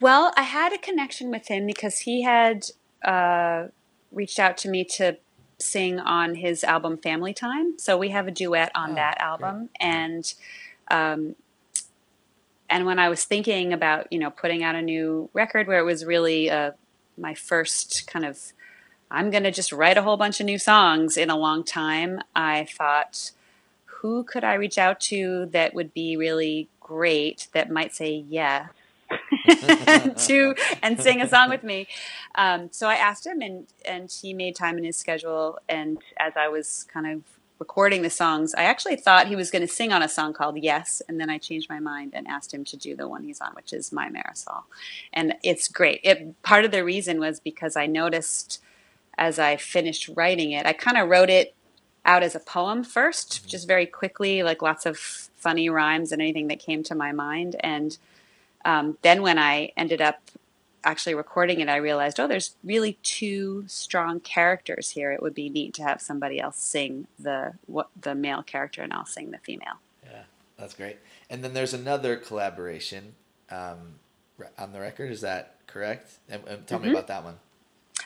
well, 0.00 0.32
I 0.36 0.42
had 0.42 0.72
a 0.72 0.78
connection 0.78 1.30
with 1.30 1.48
him 1.48 1.66
because 1.66 2.00
he 2.00 2.22
had 2.22 2.66
uh, 3.02 3.68
reached 4.12 4.38
out 4.38 4.56
to 4.58 4.68
me 4.68 4.84
to 4.84 5.18
sing 5.58 5.98
on 5.98 6.34
his 6.36 6.62
album 6.64 6.98
Family 6.98 7.32
Time. 7.32 7.78
So 7.78 7.96
we 7.96 8.10
have 8.10 8.26
a 8.28 8.30
duet 8.30 8.70
on 8.74 8.92
Oh, 8.92 8.94
that 8.96 9.20
album, 9.20 9.70
and 9.80 10.32
um, 10.88 11.34
and 12.68 12.86
when 12.86 12.98
I 12.98 13.08
was 13.08 13.24
thinking 13.24 13.72
about 13.72 14.12
you 14.12 14.18
know 14.18 14.30
putting 14.30 14.62
out 14.62 14.74
a 14.74 14.82
new 14.82 15.30
record 15.32 15.66
where 15.66 15.78
it 15.78 15.84
was 15.84 16.04
really 16.04 16.50
uh, 16.50 16.72
my 17.16 17.34
first 17.34 18.06
kind 18.06 18.24
of 18.24 18.52
I'm 19.10 19.30
going 19.30 19.44
to 19.44 19.52
just 19.52 19.72
write 19.72 19.96
a 19.96 20.02
whole 20.02 20.16
bunch 20.16 20.40
of 20.40 20.46
new 20.46 20.58
songs 20.58 21.16
in 21.16 21.30
a 21.30 21.36
long 21.36 21.62
time, 21.62 22.20
I 22.34 22.64
thought, 22.64 23.30
who 23.84 24.24
could 24.24 24.42
I 24.42 24.54
reach 24.54 24.78
out 24.78 24.98
to 25.02 25.46
that 25.52 25.74
would 25.74 25.94
be 25.94 26.16
really 26.16 26.68
great 26.80 27.48
that 27.52 27.70
might 27.70 27.94
say 27.94 28.24
yeah 28.28 28.68
to 30.16 30.54
and 30.82 31.00
sing 31.00 31.20
a 31.20 31.28
song 31.28 31.48
with 31.48 31.62
me. 31.62 31.88
Um, 32.34 32.68
so 32.72 32.88
I 32.88 32.94
asked 32.94 33.26
him, 33.26 33.40
and 33.40 33.66
and 33.84 34.10
he 34.10 34.34
made 34.34 34.56
time 34.56 34.78
in 34.78 34.84
his 34.84 34.96
schedule. 34.96 35.58
And 35.68 35.98
as 36.18 36.34
I 36.36 36.48
was 36.48 36.86
kind 36.92 37.06
of 37.06 37.22
recording 37.58 38.02
the 38.02 38.10
songs, 38.10 38.54
I 38.54 38.64
actually 38.64 38.96
thought 38.96 39.28
he 39.28 39.36
was 39.36 39.50
going 39.50 39.62
to 39.62 39.72
sing 39.72 39.92
on 39.92 40.02
a 40.02 40.08
song 40.08 40.32
called 40.32 40.58
Yes, 40.58 41.00
and 41.08 41.20
then 41.20 41.30
I 41.30 41.38
changed 41.38 41.70
my 41.70 41.80
mind 41.80 42.12
and 42.14 42.26
asked 42.28 42.52
him 42.52 42.64
to 42.66 42.76
do 42.76 42.94
the 42.94 43.08
one 43.08 43.24
he's 43.24 43.40
on, 43.40 43.52
which 43.54 43.72
is 43.72 43.92
My 43.92 44.08
Marisol, 44.08 44.64
and 45.12 45.34
it's 45.42 45.68
great. 45.68 46.00
It 46.02 46.42
part 46.42 46.64
of 46.64 46.70
the 46.70 46.84
reason 46.84 47.18
was 47.20 47.40
because 47.40 47.76
I 47.76 47.86
noticed 47.86 48.62
as 49.18 49.38
I 49.38 49.56
finished 49.56 50.10
writing 50.14 50.52
it, 50.52 50.66
I 50.66 50.72
kind 50.72 50.98
of 50.98 51.08
wrote 51.08 51.30
it 51.30 51.54
out 52.04 52.22
as 52.22 52.34
a 52.34 52.40
poem 52.40 52.84
first, 52.84 53.46
just 53.48 53.66
very 53.66 53.86
quickly, 53.86 54.42
like 54.42 54.62
lots 54.62 54.86
of 54.86 54.98
funny 54.98 55.68
rhymes 55.68 56.12
and 56.12 56.22
anything 56.22 56.48
that 56.48 56.60
came 56.60 56.82
to 56.84 56.94
my 56.94 57.12
mind. 57.12 57.56
And 57.60 57.98
um, 58.66 58.98
then 59.02 59.22
when 59.22 59.38
I 59.38 59.72
ended 59.76 60.02
up 60.02 60.20
actually 60.84 61.14
recording 61.14 61.60
it, 61.60 61.68
I 61.68 61.76
realized, 61.76 62.20
oh, 62.20 62.28
there's 62.28 62.56
really 62.62 62.98
two 63.02 63.64
strong 63.66 64.20
characters 64.20 64.90
here. 64.90 65.10
It 65.12 65.22
would 65.22 65.34
be 65.34 65.48
neat 65.48 65.72
to 65.74 65.82
have 65.82 66.00
somebody 66.00 66.38
else 66.38 66.58
sing 66.58 67.06
the 67.18 67.54
what 67.66 67.88
the 67.98 68.14
male 68.14 68.42
character, 68.42 68.82
and 68.82 68.92
I'll 68.92 69.06
sing 69.06 69.30
the 69.30 69.38
female. 69.38 69.78
Yeah, 70.04 70.24
that's 70.58 70.74
great. 70.74 70.98
And 71.30 71.42
then 71.42 71.54
there's 71.54 71.74
another 71.74 72.16
collaboration 72.16 73.14
um, 73.50 74.00
on 74.58 74.72
the 74.72 74.80
record. 74.80 75.10
Is 75.10 75.22
that 75.22 75.54
correct? 75.66 76.18
And, 76.28 76.42
and 76.46 76.66
tell 76.66 76.78
me 76.78 76.90
about 76.90 77.06
that 77.06 77.24
one. 77.24 77.38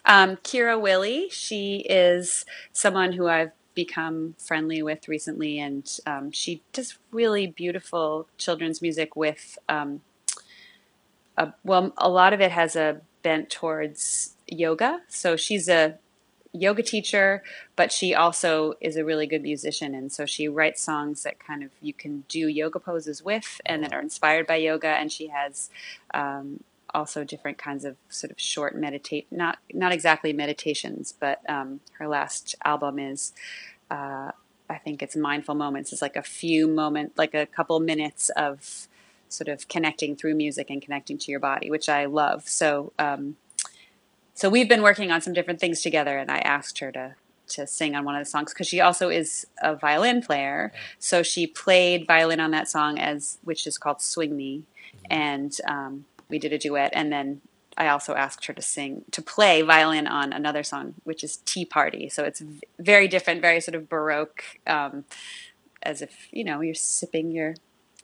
Um, 0.05 0.37
Kira 0.37 0.81
Willey, 0.81 1.29
she 1.31 1.85
is 1.89 2.45
someone 2.73 3.13
who 3.13 3.29
I've 3.29 3.53
become 3.75 4.35
friendly 4.39 4.83
with 4.83 5.09
recently, 5.09 5.59
and 5.59 5.99
um, 6.07 6.33
she 6.33 6.63
does 6.73 6.99
really 7.11 7.47
beautiful 7.47 8.29
children's 8.37 8.83
music 8.83 9.17
with, 9.17 9.59
um, 9.69 10.01
a, 11.41 11.55
well, 11.65 11.93
a 11.97 12.09
lot 12.09 12.33
of 12.33 12.41
it 12.41 12.53
has 12.53 12.77
a 12.77 13.01
bent 13.23 13.51
towards 13.51 14.37
yoga. 14.47 15.01
So 15.09 15.37
she's 15.37 15.69
a 15.69 15.99
yoga 16.53 16.83
teacher, 16.83 17.43
but 17.77 17.91
she 17.93 18.15
also 18.15 18.75
is 18.81 18.97
a 18.97 19.05
really 19.05 19.27
good 19.27 19.43
musician, 19.43 19.95
and 19.95 20.13
so 20.13 20.27
she 20.27 20.49
writes 20.49 20.83
songs 20.83 21.23
that 21.23 21.39
kind 21.39 21.63
of 21.63 21.71
you 21.81 21.95
can 21.95 22.25
do 22.29 22.47
yoga 22.47 22.79
poses 22.79 23.23
with, 23.25 23.61
and 23.65 23.83
that 23.83 23.93
are 23.93 24.01
inspired 24.01 24.47
by 24.47 24.57
yoga. 24.57 24.89
And 24.89 25.11
she 25.11 25.29
has 25.29 25.71
um, 26.13 26.61
also 26.93 27.25
different 27.25 27.57
kinds 27.57 27.85
of 27.85 27.97
sort 28.09 28.31
of 28.31 28.41
short 28.41 28.77
meditate 28.77 29.27
not 29.31 29.59
not 29.73 29.93
exactly 29.93 30.33
meditations 30.33 31.15
but 31.19 31.39
um, 31.49 31.79
her 31.99 32.09
last 32.09 32.57
album 32.65 32.99
is 32.99 33.33
uh, 33.93 34.33
i 34.69 34.77
think 34.77 35.01
it's 35.01 35.15
mindful 35.15 35.55
moments 35.55 35.93
it's 35.93 36.03
like 36.03 36.17
a 36.17 36.23
few 36.23 36.67
moment 36.67 37.13
like 37.17 37.33
a 37.33 37.47
couple 37.47 37.79
minutes 37.79 38.29
of 38.31 38.89
sort 39.31 39.49
of 39.49 39.69
connecting 39.69 40.17
through 40.17 40.35
music 40.35 40.71
and 40.71 40.83
connecting 40.83 41.19
to 41.19 41.31
your 41.31 41.41
body 41.41 41.71
which 41.71 41.89
i 41.89 42.05
love. 42.05 42.49
So 42.49 42.93
um, 42.99 43.37
so 44.35 44.49
we've 44.49 44.69
been 44.69 44.83
working 44.83 45.11
on 45.11 45.21
some 45.21 45.33
different 45.33 45.61
things 45.61 45.81
together 45.83 46.19
and 46.19 46.31
i 46.31 46.39
asked 46.39 46.79
her 46.81 46.93
to 46.93 47.15
to 47.51 47.67
sing 47.67 47.95
on 47.95 48.05
one 48.05 48.15
of 48.15 48.25
the 48.25 48.31
songs 48.31 48.53
because 48.53 48.69
she 48.69 48.81
also 48.81 49.09
is 49.09 49.47
a 49.61 49.75
violin 49.75 50.23
player. 50.23 50.73
So 50.99 51.23
she 51.23 51.47
played 51.47 52.07
violin 52.07 52.41
on 52.41 52.53
that 52.53 52.69
song 52.69 52.99
as 52.99 53.39
which 53.43 53.67
is 53.67 53.77
called 53.77 54.01
swing 54.01 54.37
me. 54.37 54.63
And 55.11 55.57
um, 55.69 56.05
we 56.29 56.39
did 56.39 56.53
a 56.53 56.59
duet 56.59 56.93
and 56.95 57.13
then 57.13 57.41
i 57.77 57.87
also 57.87 58.15
asked 58.15 58.47
her 58.47 58.53
to 58.53 58.63
sing 58.63 59.05
to 59.13 59.23
play 59.23 59.63
violin 59.63 60.07
on 60.07 60.33
another 60.33 60.63
song 60.63 60.95
which 61.05 61.23
is 61.23 61.39
tea 61.39 61.65
party. 61.65 62.09
So 62.09 62.25
it's 62.25 62.43
very 62.79 63.09
different 63.09 63.43
very 63.43 63.61
sort 63.61 63.75
of 63.75 63.89
baroque 63.89 64.45
um, 64.67 65.05
as 65.83 66.03
if 66.03 66.29
you 66.31 66.45
know 66.45 66.61
you're 66.61 66.75
sipping 66.75 67.31
your 67.31 67.55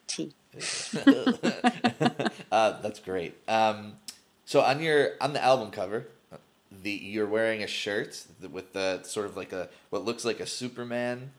tea 0.06 0.32
uh, 2.52 2.80
that's 2.80 3.00
great. 3.00 3.34
Um, 3.48 3.94
so 4.44 4.60
on 4.62 4.80
your 4.80 5.10
on 5.20 5.32
the 5.32 5.42
album 5.42 5.70
cover, 5.70 6.06
the 6.70 6.90
you're 6.90 7.26
wearing 7.26 7.62
a 7.62 7.66
shirt 7.66 8.24
with 8.50 8.72
the 8.72 9.02
sort 9.02 9.26
of 9.26 9.36
like 9.36 9.52
a 9.52 9.68
what 9.90 10.04
looks 10.04 10.24
like 10.24 10.40
a 10.40 10.46
Superman 10.46 11.30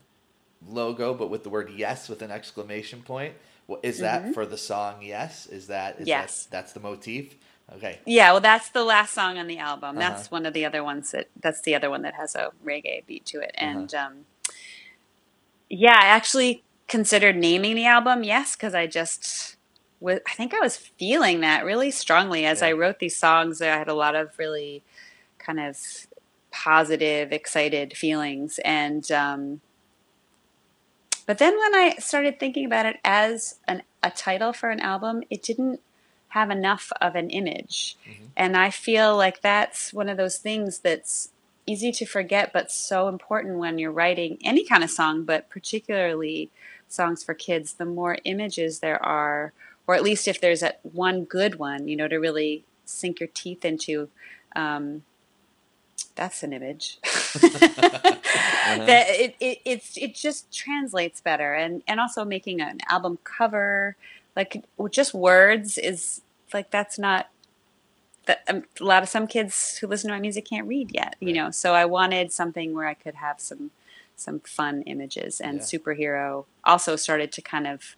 logo, 0.68 1.14
but 1.14 1.30
with 1.30 1.42
the 1.42 1.50
word 1.50 1.70
"yes" 1.74 2.08
with 2.08 2.22
an 2.22 2.30
exclamation 2.30 3.02
point. 3.02 3.34
Well, 3.66 3.80
is 3.82 3.98
that 3.98 4.34
for 4.34 4.46
the 4.46 4.56
song 4.56 5.02
"Yes"? 5.02 5.46
Is 5.46 5.66
that 5.66 5.94
is 5.94 6.00
Mm-hmm. 6.02 6.08
Yes. 6.08 6.44
That, 6.44 6.50
that's 6.52 6.72
the 6.72 6.80
motif. 6.80 7.34
Okay. 7.76 7.98
yeah 8.06 8.32
well 8.32 8.40
that's 8.40 8.70
the 8.70 8.82
last 8.82 9.12
song 9.12 9.36
on 9.36 9.46
the 9.46 9.58
album 9.58 9.98
Uh-huh. 9.98 10.08
that's 10.08 10.30
one 10.30 10.46
of 10.46 10.54
the 10.54 10.64
other 10.64 10.82
ones 10.82 11.10
that 11.10 11.28
that's 11.38 11.60
the 11.60 11.74
other 11.74 11.90
one 11.90 12.00
that 12.00 12.14
has 12.14 12.34
a 12.34 12.50
reggae 12.64 13.04
beat 13.04 13.26
to 13.26 13.40
it 13.40 13.50
and 13.58 13.94
um, 13.94 14.24
yeah 15.68 15.98
actually 16.00 16.62
considered 16.88 17.36
naming 17.36 17.76
the 17.76 17.86
album? 17.86 18.24
Yes 18.24 18.56
because 18.56 18.74
i 18.74 18.86
just 18.86 19.56
was 20.00 20.20
i 20.26 20.32
think 20.32 20.54
i 20.54 20.60
was 20.60 20.76
feeling 20.76 21.40
that 21.40 21.64
really 21.64 21.90
strongly 21.90 22.44
as 22.44 22.62
i 22.62 22.72
wrote 22.72 22.98
these 22.98 23.16
songs. 23.16 23.60
I 23.62 23.66
had 23.66 23.88
a 23.88 23.94
lot 23.94 24.14
of 24.14 24.38
really 24.38 24.82
kind 25.38 25.60
of 25.60 25.78
positive 26.50 27.32
excited 27.32 27.96
feelings 27.96 28.58
and 28.64 29.10
um, 29.12 29.60
but 31.26 31.38
then 31.38 31.56
when 31.56 31.74
i 31.74 31.94
started 31.98 32.40
thinking 32.40 32.64
about 32.64 32.86
it 32.86 32.96
as 33.04 33.58
an, 33.68 33.82
a 34.02 34.10
title 34.10 34.52
for 34.52 34.70
an 34.70 34.80
album 34.80 35.22
it 35.30 35.42
didn't 35.42 35.80
have 36.32 36.50
enough 36.50 36.92
of 37.00 37.14
an 37.14 37.30
image. 37.30 37.96
And 38.36 38.56
i 38.56 38.70
feel 38.70 39.16
like 39.16 39.40
that's 39.40 39.92
one 39.92 40.08
of 40.08 40.16
those 40.16 40.38
things 40.38 40.80
that's 40.80 41.30
easy 41.66 41.92
to 41.92 42.06
forget 42.06 42.50
but 42.52 42.70
so 42.70 43.08
important 43.08 43.58
when 43.58 43.78
you're 43.78 43.92
writing 43.92 44.38
any 44.42 44.64
kind 44.64 44.82
of 44.82 44.90
song 44.90 45.24
but 45.24 45.50
particularly 45.50 46.50
songs 46.88 47.24
for 47.24 47.34
kids 47.34 47.74
the 47.74 47.84
more 47.84 48.18
images 48.24 48.80
there 48.80 49.02
are 49.04 49.52
or 49.86 49.94
at 49.94 50.02
least 50.02 50.28
if 50.28 50.40
there's 50.40 50.62
a 50.62 50.74
one 50.82 51.24
good 51.24 51.56
one 51.56 51.88
you 51.88 51.96
know 51.96 52.08
to 52.08 52.16
really 52.18 52.64
sink 52.84 53.20
your 53.20 53.28
teeth 53.34 53.64
into 53.64 54.08
um, 54.56 55.02
that's 56.14 56.42
an 56.42 56.52
image 56.52 56.98
that 58.86 59.06
it, 59.08 59.36
it 59.40 59.58
it's 59.64 59.96
it 59.96 60.14
just 60.14 60.52
translates 60.54 61.20
better 61.20 61.54
and 61.54 61.82
and 61.88 62.00
also 62.00 62.24
making 62.24 62.60
an 62.60 62.78
album 62.90 63.18
cover 63.24 63.96
like 64.36 64.64
just 64.90 65.14
words 65.14 65.78
is 65.78 66.22
like 66.54 66.70
that's 66.70 66.98
not 66.98 67.28
that 68.26 68.42
um, 68.48 68.64
a 68.80 68.84
lot 68.84 69.02
of 69.02 69.08
some 69.08 69.26
kids 69.26 69.78
who 69.78 69.86
listen 69.86 70.08
to 70.08 70.14
my 70.14 70.20
music 70.20 70.46
can't 70.46 70.68
read 70.68 70.90
yet 70.94 71.16
you 71.20 71.32
Right. 71.32 71.34
know 71.34 71.50
so 71.50 71.74
i 71.74 71.84
wanted 71.84 72.32
something 72.32 72.74
where 72.74 72.86
i 72.88 72.94
could 72.94 73.16
have 73.16 73.40
some 73.40 73.70
some 74.18 74.40
fun 74.40 74.82
images 74.82 75.40
and 75.40 75.58
Yeah. 75.58 75.64
superhero 75.64 76.46
also 76.64 76.96
started 76.96 77.32
to 77.32 77.42
kind 77.42 77.66
of 77.66 77.96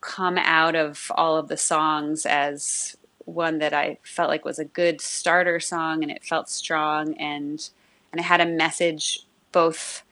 come 0.00 0.38
out 0.38 0.74
of 0.74 1.10
all 1.14 1.36
of 1.36 1.48
the 1.48 1.56
songs 1.56 2.24
as 2.24 2.96
one 3.24 3.58
that 3.58 3.72
I 3.72 3.98
felt 4.02 4.28
like 4.28 4.44
was 4.44 4.58
a 4.58 4.64
good 4.64 5.00
starter 5.00 5.60
song 5.60 6.02
and 6.02 6.10
it 6.10 6.24
felt 6.24 6.48
strong 6.48 7.14
and 7.14 7.68
and 8.12 8.18
it 8.18 8.24
had 8.24 8.40
a 8.40 8.46
message 8.46 9.20
both 9.52 10.02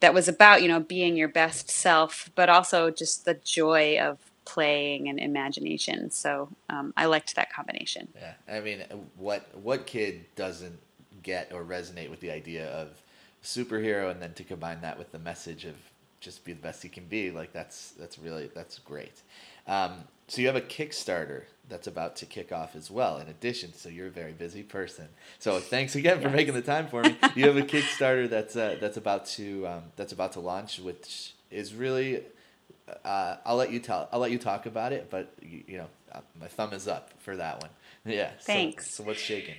that 0.00 0.14
was 0.14 0.28
about, 0.28 0.62
you 0.62 0.68
know, 0.68 0.80
being 0.80 1.16
your 1.16 1.28
best 1.28 1.70
self, 1.70 2.30
but 2.34 2.48
also 2.48 2.90
just 2.90 3.24
the 3.24 3.34
joy 3.34 3.98
of 3.98 4.18
playing 4.44 5.08
and 5.08 5.18
imagination. 5.18 6.10
So 6.10 6.50
um, 6.70 6.92
I 6.96 7.06
liked 7.06 7.34
that 7.36 7.52
combination. 7.52 8.08
Yeah, 8.14 8.34
I 8.48 8.60
mean, 8.60 8.84
what 9.16 9.46
what 9.56 9.86
kid 9.86 10.26
doesn't 10.36 10.78
get 11.22 11.52
or 11.52 11.64
resonate 11.64 12.10
with 12.10 12.20
the 12.20 12.30
idea 12.30 12.68
of 12.68 13.02
superhero, 13.42 14.10
and 14.10 14.20
then 14.20 14.34
to 14.34 14.44
combine 14.44 14.80
that 14.82 14.98
with 14.98 15.12
the 15.12 15.18
message 15.18 15.64
of 15.64 15.74
just 16.20 16.44
be 16.44 16.52
the 16.52 16.60
best 16.60 16.84
you 16.84 16.90
can 16.90 17.04
be. 17.04 17.30
Like 17.30 17.52
that's 17.52 17.92
that's 17.92 18.18
really 18.18 18.50
that's 18.54 18.78
great. 18.78 19.22
Um, 19.66 20.04
so 20.26 20.40
you 20.42 20.46
have 20.46 20.56
a 20.56 20.60
Kickstarter 20.60 21.44
that's 21.68 21.86
about 21.86 22.16
to 22.16 22.26
kick 22.26 22.52
off 22.52 22.76
as 22.76 22.90
well. 22.90 23.18
In 23.18 23.28
addition, 23.28 23.72
so 23.74 23.88
you're 23.88 24.08
a 24.08 24.10
very 24.10 24.32
busy 24.32 24.62
person. 24.62 25.08
So 25.38 25.58
thanks 25.58 25.94
again 25.94 26.20
for 26.20 26.30
making 26.30 26.54
the 26.54 26.62
time 26.62 26.88
for 26.88 27.02
me. 27.02 27.16
You 27.34 27.46
have 27.46 27.56
a 27.56 27.62
Kickstarter 27.62 28.28
that's 28.28 28.56
uh, 28.56 28.76
that's 28.80 28.96
about 28.96 29.26
to 29.26 29.66
um, 29.66 29.82
that's 29.96 30.12
about 30.12 30.32
to 30.32 30.40
launch, 30.40 30.78
which 30.80 31.34
is 31.50 31.74
really. 31.74 32.22
Uh, 33.04 33.36
I'll 33.44 33.56
let 33.56 33.70
you 33.70 33.80
tell. 33.80 34.08
I'll 34.12 34.20
let 34.20 34.30
you 34.30 34.38
talk 34.38 34.64
about 34.64 34.92
it, 34.92 35.08
but 35.10 35.30
you, 35.42 35.62
you 35.66 35.76
know, 35.78 35.86
uh, 36.12 36.20
my 36.40 36.46
thumb 36.46 36.72
is 36.72 36.88
up 36.88 37.10
for 37.18 37.36
that 37.36 37.60
one. 37.60 37.70
Yeah. 38.04 38.30
Thanks. 38.40 38.90
So, 38.90 39.02
so 39.02 39.08
what's 39.08 39.20
shaking? 39.20 39.56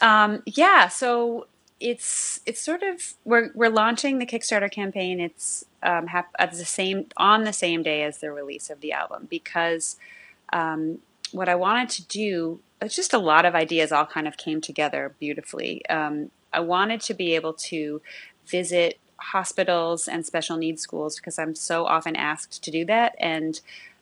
Um, 0.00 0.42
yeah. 0.46 0.88
So 0.88 1.46
it's 1.82 2.40
it's 2.46 2.60
sort 2.60 2.82
of 2.82 3.14
we're 3.24 3.50
we're 3.54 3.68
launching 3.68 4.18
the 4.18 4.26
Kickstarter 4.26 4.70
campaign. 4.70 5.20
It's 5.20 5.64
um, 5.82 6.06
hap- 6.06 6.34
at 6.38 6.52
the 6.52 6.64
same 6.64 7.06
on 7.16 7.44
the 7.44 7.52
same 7.52 7.82
day 7.82 8.04
as 8.04 8.18
the 8.18 8.30
release 8.30 8.70
of 8.70 8.80
the 8.80 8.92
album 8.92 9.26
because 9.28 9.96
um, 10.52 10.98
what 11.32 11.48
I 11.48 11.54
wanted 11.56 11.88
to 11.90 12.06
do, 12.06 12.60
it's 12.80 12.94
just 12.94 13.12
a 13.12 13.18
lot 13.18 13.44
of 13.44 13.54
ideas 13.54 13.90
all 13.90 14.06
kind 14.06 14.28
of 14.28 14.36
came 14.36 14.60
together 14.60 15.14
beautifully. 15.18 15.84
Um, 15.88 16.30
I 16.52 16.60
wanted 16.60 17.00
to 17.02 17.14
be 17.14 17.34
able 17.34 17.54
to 17.54 18.00
visit 18.46 18.98
hospitals 19.16 20.08
and 20.08 20.24
special 20.24 20.56
needs 20.56 20.82
schools 20.82 21.16
because 21.16 21.38
I'm 21.38 21.54
so 21.54 21.86
often 21.86 22.16
asked 22.16 22.62
to 22.62 22.70
do 22.70 22.84
that. 22.86 23.14
And 23.18 23.60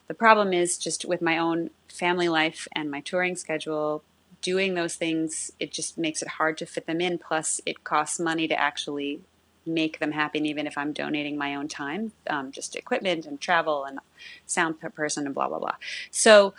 the 0.09 0.14
problem 0.14 0.53
is 0.53 0.77
just 0.77 1.05
with 1.05 1.23
my 1.23 1.38
own 1.38 1.71
family 1.88 2.29
life 2.29 2.66
and 2.75 2.90
my 2.90 3.01
touring 3.01 3.37
schedule, 3.37 4.03
doing 4.42 4.74
those 4.74 4.94
things, 4.96 5.53
it 5.61 5.72
just 5.72 5.98
makes 5.98 6.22
it 6.22 6.29
hard 6.29 6.59
to 6.59 6.66
fit 6.66 6.87
them 6.87 7.00
in. 7.00 7.18
Plus, 7.18 7.61
it 7.66 7.85
costs 7.85 8.18
money 8.18 8.48
to 8.48 8.59
actually 8.59 9.20
make 9.66 9.98
them 9.98 10.12
happen, 10.12 10.46
even 10.46 10.66
if 10.66 10.76
I'm 10.76 10.92
donating 10.92 11.37
my 11.37 11.55
own 11.55 11.68
time, 11.68 12.12
um, 12.29 12.50
just 12.50 12.76
equipment 12.76 13.26
and 13.26 13.40
travel 13.40 13.85
and 13.85 13.98
sound 14.46 14.81
person 14.81 15.26
and 15.26 15.35
blah, 15.35 15.48
blah, 15.48 15.59
blah. 15.59 15.76
So, 16.11 16.55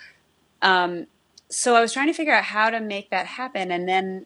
um, 0.62 1.08
so 1.50 1.76
I 1.76 1.82
was 1.82 1.94
trying 1.94 2.08
to 2.08 2.14
figure 2.14 2.34
out 2.34 2.46
how 2.46 2.70
to 2.70 2.80
make 2.80 3.10
that 3.10 3.26
happen. 3.26 3.72
And 3.72 3.88
then 3.88 4.26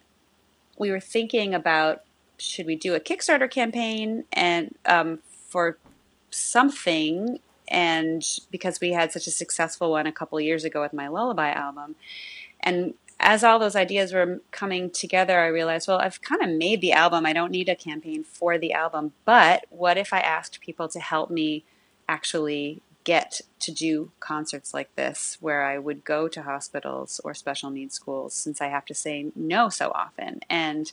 we 0.77 0.91
were 0.91 0.99
thinking 0.99 1.53
about 1.53 2.03
should 2.37 2.65
we 2.65 2.75
do 2.75 2.93
a 2.93 2.99
Kickstarter 2.99 3.49
campaign 3.49 4.25
and 4.33 4.75
um, 4.85 5.19
for 5.47 5.77
something 6.29 7.39
and 7.67 8.23
because 8.51 8.79
we 8.79 8.91
had 8.91 9.11
such 9.11 9.25
a 9.25 9.31
successful 9.31 9.91
one 9.91 10.05
a 10.05 10.11
couple 10.11 10.39
years 10.39 10.63
ago 10.65 10.81
with 10.81 10.93
my 10.93 11.07
lullaby 11.07 11.49
album 11.51 11.95
and 12.59 12.93
as 13.19 13.43
all 13.43 13.59
those 13.59 13.75
ideas 13.75 14.13
were 14.13 14.41
coming 14.51 14.89
together, 14.89 15.39
I 15.39 15.47
realized, 15.47 15.87
well, 15.87 15.99
I've 15.99 16.21
kind 16.21 16.41
of 16.41 16.49
made 16.49 16.81
the 16.81 16.91
album. 16.91 17.25
I 17.25 17.33
don't 17.33 17.51
need 17.51 17.69
a 17.69 17.75
campaign 17.75 18.23
for 18.23 18.57
the 18.57 18.73
album. 18.73 19.13
But 19.23 19.65
what 19.69 19.97
if 19.97 20.11
I 20.11 20.19
asked 20.19 20.59
people 20.61 20.87
to 20.89 20.99
help 20.99 21.29
me 21.29 21.63
actually 22.09 22.81
get 23.03 23.41
to 23.59 23.71
do 23.71 24.11
concerts 24.19 24.73
like 24.73 24.93
this 24.95 25.37
where 25.39 25.63
I 25.63 25.77
would 25.77 26.03
go 26.03 26.27
to 26.27 26.41
hospitals 26.41 27.21
or 27.23 27.33
special 27.33 27.69
needs 27.69 27.95
schools 27.95 28.33
since 28.33 28.61
I 28.61 28.67
have 28.67 28.85
to 28.85 28.93
say 28.93 29.27
no 29.35 29.69
so 29.69 29.91
often? 29.95 30.41
And 30.49 30.91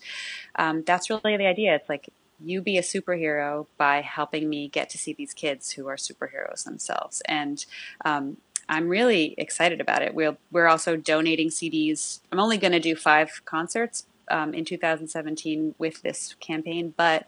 um, 0.54 0.82
that's 0.84 1.10
really 1.10 1.36
the 1.36 1.46
idea. 1.46 1.74
It's 1.74 1.88
like 1.88 2.08
you 2.44 2.60
be 2.60 2.78
a 2.78 2.82
superhero 2.82 3.66
by 3.76 4.00
helping 4.00 4.48
me 4.48 4.68
get 4.68 4.90
to 4.90 4.98
see 4.98 5.12
these 5.12 5.34
kids 5.34 5.72
who 5.72 5.88
are 5.88 5.96
superheroes 5.96 6.64
themselves. 6.64 7.22
And 7.26 7.64
um, 8.04 8.36
I'm 8.68 8.88
really 8.88 9.34
excited 9.38 9.80
about 9.80 10.02
it. 10.02 10.14
We're 10.14 10.36
we're 10.50 10.68
also 10.68 10.96
donating 10.96 11.48
CDs. 11.48 12.20
I'm 12.30 12.40
only 12.40 12.58
going 12.58 12.72
to 12.72 12.80
do 12.80 12.96
five 12.96 13.42
concerts 13.44 14.06
um, 14.30 14.54
in 14.54 14.64
2017 14.64 15.74
with 15.78 16.02
this 16.02 16.34
campaign, 16.40 16.94
but 16.96 17.26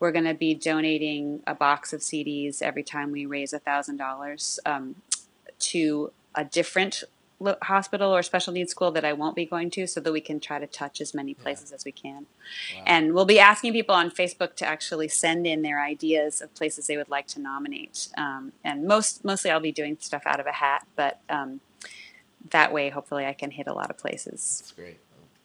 we're 0.00 0.12
going 0.12 0.24
to 0.24 0.34
be 0.34 0.54
donating 0.54 1.42
a 1.46 1.54
box 1.54 1.92
of 1.92 2.00
CDs 2.00 2.62
every 2.62 2.82
time 2.82 3.10
we 3.10 3.26
raise 3.26 3.52
a 3.52 3.58
thousand 3.58 4.00
um, 4.00 4.06
dollars 4.06 4.60
to 5.58 6.12
a 6.34 6.44
different 6.44 7.02
hospital 7.62 8.14
or 8.14 8.22
special 8.22 8.52
needs 8.52 8.70
school 8.70 8.90
that 8.92 9.04
I 9.04 9.12
won't 9.12 9.36
be 9.36 9.44
going 9.44 9.70
to 9.70 9.86
so 9.86 10.00
that 10.00 10.12
we 10.12 10.20
can 10.20 10.40
try 10.40 10.58
to 10.58 10.66
touch 10.66 11.00
as 11.00 11.12
many 11.12 11.34
places 11.34 11.70
yeah. 11.70 11.74
as 11.74 11.84
we 11.84 11.92
can. 11.92 12.26
Wow. 12.76 12.82
And 12.86 13.14
we'll 13.14 13.26
be 13.26 13.38
asking 13.38 13.72
people 13.72 13.94
on 13.94 14.10
Facebook 14.10 14.54
to 14.56 14.66
actually 14.66 15.08
send 15.08 15.46
in 15.46 15.62
their 15.62 15.82
ideas 15.82 16.40
of 16.40 16.54
places 16.54 16.86
they 16.86 16.96
would 16.96 17.10
like 17.10 17.26
to 17.28 17.40
nominate. 17.40 18.08
Um, 18.16 18.52
and 18.64 18.86
most 18.86 19.24
mostly 19.24 19.50
I'll 19.50 19.60
be 19.60 19.72
doing 19.72 19.98
stuff 20.00 20.22
out 20.26 20.40
of 20.40 20.46
a 20.46 20.52
hat, 20.52 20.86
but 20.96 21.20
um, 21.28 21.60
that 22.50 22.72
way 22.72 22.88
hopefully 22.88 23.26
I 23.26 23.34
can 23.34 23.50
hit 23.50 23.66
a 23.66 23.72
lot 23.74 23.90
of 23.90 23.98
places. 23.98 24.62
That's 24.62 24.72
great. 24.72 24.98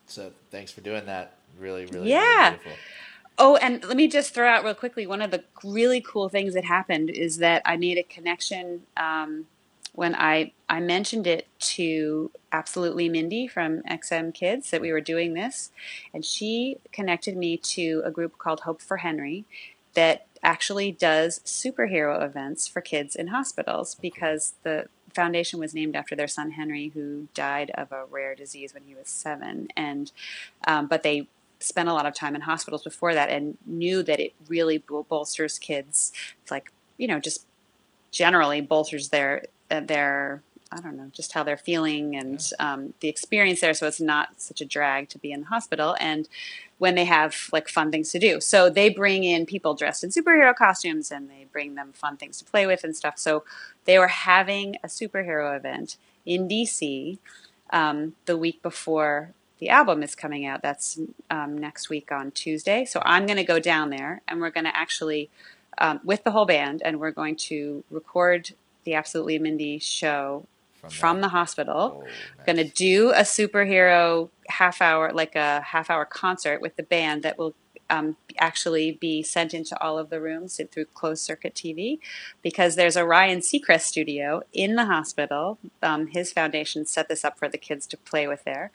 So 0.08 0.32
thanks 0.50 0.72
for 0.72 0.82
doing 0.82 1.06
that. 1.08 1.36
Really, 1.60 1.86
really, 1.88 2.10
yeah. 2.10 2.52
Really 2.52 2.76
Oh, 3.38 3.56
and 3.56 3.84
let 3.86 3.98
me 3.98 4.08
just 4.08 4.34
throw 4.34 4.48
out 4.48 4.64
real 4.64 4.76
quickly 4.76 5.08
one 5.08 5.22
of 5.22 5.32
the 5.32 5.44
really 5.64 6.00
cool 6.00 6.30
things 6.30 6.54
that 6.54 6.66
happened 6.66 7.10
is 7.10 7.38
that 7.38 7.62
I 7.66 7.76
made 7.76 7.98
a 7.98 8.04
connection. 8.04 8.84
Um, 8.96 9.48
when 9.94 10.16
I 10.16 10.54
I 10.70 10.80
mentioned 10.80 11.28
it 11.28 11.48
to 11.60 12.32
absolutely 12.52 13.10
Mindy 13.10 13.48
from 13.48 13.82
XM 13.84 14.34
Kids 14.34 14.72
that 14.72 14.82
we 14.82 14.92
were 14.92 15.02
doing 15.02 15.34
this, 15.34 15.72
and 16.14 16.24
she 16.24 16.78
connected 16.92 17.36
me 17.36 17.58
to 17.58 18.02
a 18.06 18.12
group 18.12 18.38
called 18.38 18.62
Hope 18.62 18.82
for 18.82 18.98
Henry 18.98 19.46
that 19.94 20.26
actually 20.44 20.92
does 20.92 21.40
superhero 21.40 22.24
events 22.24 22.68
for 22.68 22.82
kids 22.82 23.16
in 23.16 23.28
hospitals 23.28 23.96
because 23.96 24.54
the 24.64 24.88
foundation 25.14 25.60
was 25.60 25.74
named 25.74 25.96
after 25.96 26.16
their 26.16 26.28
son 26.28 26.52
Henry, 26.52 26.90
who 26.94 27.28
died 27.34 27.70
of 27.76 27.92
a 27.92 28.06
rare 28.06 28.34
disease 28.34 28.74
when 28.74 28.84
he 28.84 28.96
was 28.96 29.10
seven, 29.10 29.68
and 29.76 30.12
um, 30.66 30.88
but 30.88 31.04
they 31.04 31.28
spent 31.60 31.90
a 31.90 31.94
lot 31.94 32.06
of 32.06 32.14
time 32.14 32.34
in 32.34 32.42
hospitals 32.42 32.84
before 32.84 33.14
that 33.14 33.30
and 33.30 33.58
knew 33.66 34.02
that 34.02 34.20
it 34.20 34.34
really 34.48 34.80
bolsters 35.10 35.60
kids, 35.60 36.12
It's 36.42 36.52
like 36.52 36.72
you 36.98 37.08
know, 37.08 37.20
just 37.20 37.46
generally 38.12 38.62
bolsters 38.62 39.10
their 39.10 39.44
their 39.80 40.44
I 40.74 40.80
don't 40.80 40.96
know, 40.96 41.10
just 41.12 41.34
how 41.34 41.44
they're 41.44 41.58
feeling 41.58 42.16
and 42.16 42.42
um, 42.58 42.94
the 43.02 43.10
experience 43.10 43.60
there. 43.60 43.74
So 43.74 43.88
it's 43.88 44.00
not 44.00 44.40
such 44.42 44.62
a 44.62 44.66
drag 44.66 45.10
to 45.10 45.20
be 45.20 45.34
in 45.34 45.42
the 45.42 45.48
hospital. 45.48 45.98
And 46.00 46.30
when 46.78 46.96
they 46.96 47.06
have 47.06 47.50
like 47.52 47.68
fun 47.68 47.92
things 47.92 48.12
to 48.12 48.20
do. 48.20 48.40
So 48.40 48.70
they 48.70 48.90
bring 48.90 49.24
in 49.24 49.46
people 49.46 49.76
dressed 49.76 50.04
in 50.04 50.10
superhero 50.10 50.56
costumes 50.56 51.12
and 51.12 51.30
they 51.30 51.46
bring 51.52 51.76
them 51.76 51.92
fun 51.94 52.18
things 52.18 52.38
to 52.40 52.46
play 52.46 52.66
with 52.66 52.84
and 52.84 52.96
stuff. 52.96 53.20
So 53.20 53.44
they 53.86 54.00
were 54.00 54.08
having 54.08 54.78
a 54.84 54.88
superhero 54.88 55.56
event 55.56 55.98
in 56.26 56.48
DC 56.48 57.20
um, 57.72 58.14
the 58.26 58.38
week 58.38 58.64
before 58.64 59.34
the 59.60 59.70
album 59.70 60.02
is 60.02 60.16
coming 60.16 60.46
out. 60.46 60.62
That's 60.62 61.00
um, 61.30 61.58
next 61.58 61.90
week 61.90 62.12
on 62.12 62.32
Tuesday. 62.32 62.86
So 62.86 63.02
I'm 63.06 63.26
going 63.26 63.38
to 63.38 63.44
go 63.44 63.60
down 63.60 63.90
there 63.92 64.22
and 64.28 64.42
we're 64.42 64.50
going 64.50 64.66
to 64.66 64.76
actually, 64.76 65.30
um, 65.78 66.00
with 66.04 66.24
the 66.24 66.32
whole 66.32 66.46
band, 66.46 66.82
and 66.84 67.00
we're 67.00 67.12
going 67.12 67.36
to 67.36 67.84
record 67.92 68.54
the 68.84 68.96
Absolutely 68.96 69.40
Mindy 69.40 69.80
show 69.80 70.46
from, 70.82 70.90
from 70.90 71.22
the 71.22 71.30
hospital. 71.30 72.02
Oh, 72.02 72.04
nice. 72.04 72.46
Going 72.46 72.58
to 72.58 72.74
do 72.74 73.12
a 73.12 73.22
superhero 73.22 74.30
half 74.48 74.82
hour, 74.82 75.12
like 75.14 75.36
a 75.36 75.62
half 75.62 75.90
hour 75.90 76.06
concert 76.06 76.62
with 76.62 76.76
the 76.76 76.84
band 76.84 77.24
that 77.24 77.38
will 77.38 77.54
um, 77.92 78.16
actually 78.38 78.94
be 78.94 79.22
sent 79.22 79.54
into 79.54 79.80
all 79.84 80.00
of 80.00 80.10
the 80.10 80.22
rooms 80.22 80.60
through 80.72 80.86
closed 80.86 81.24
circuit 81.24 81.54
TV 81.54 82.00
because 82.42 82.76
there's 82.76 82.96
a 82.96 83.06
Ryan 83.06 83.40
Seacrest 83.40 83.82
studio 83.82 84.42
in 84.54 84.76
the 84.76 84.86
hospital. 84.86 85.60
Um, 85.84 86.08
his 86.08 86.32
foundation 86.32 86.86
set 86.86 87.10
this 87.10 87.26
up 87.26 87.38
for 87.38 87.50
the 87.50 87.58
kids 87.58 87.86
to 87.88 87.98
play 87.98 88.28
with 88.28 88.46
there, 88.46 88.72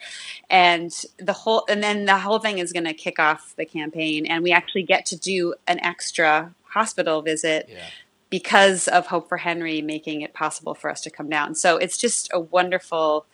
and 0.50 0.92
the 1.16 1.32
whole 1.32 1.64
and 1.68 1.82
then 1.82 2.04
the 2.04 2.18
whole 2.18 2.38
thing 2.38 2.58
is 2.58 2.72
going 2.72 2.84
to 2.84 2.94
kick 2.94 3.18
off 3.18 3.54
the 3.56 3.64
campaign, 3.64 4.26
and 4.26 4.44
we 4.44 4.52
actually 4.52 4.82
get 4.82 5.06
to 5.06 5.16
do 5.16 5.54
an 5.66 5.80
extra 5.80 6.54
hospital 6.68 7.22
visit. 7.22 7.66
Yeah 7.70 7.86
because 8.30 8.88
of 8.88 9.06
Hope 9.06 9.28
for 9.28 9.38
Henry 9.38 9.82
making 9.82 10.20
it 10.22 10.34
possible 10.34 10.74
for 10.74 10.90
us 10.90 11.00
to 11.02 11.10
come 11.10 11.28
down. 11.28 11.54
So 11.54 11.76
it's 11.76 11.96
just 11.96 12.28
a 12.32 12.40
wonderful 12.40 13.26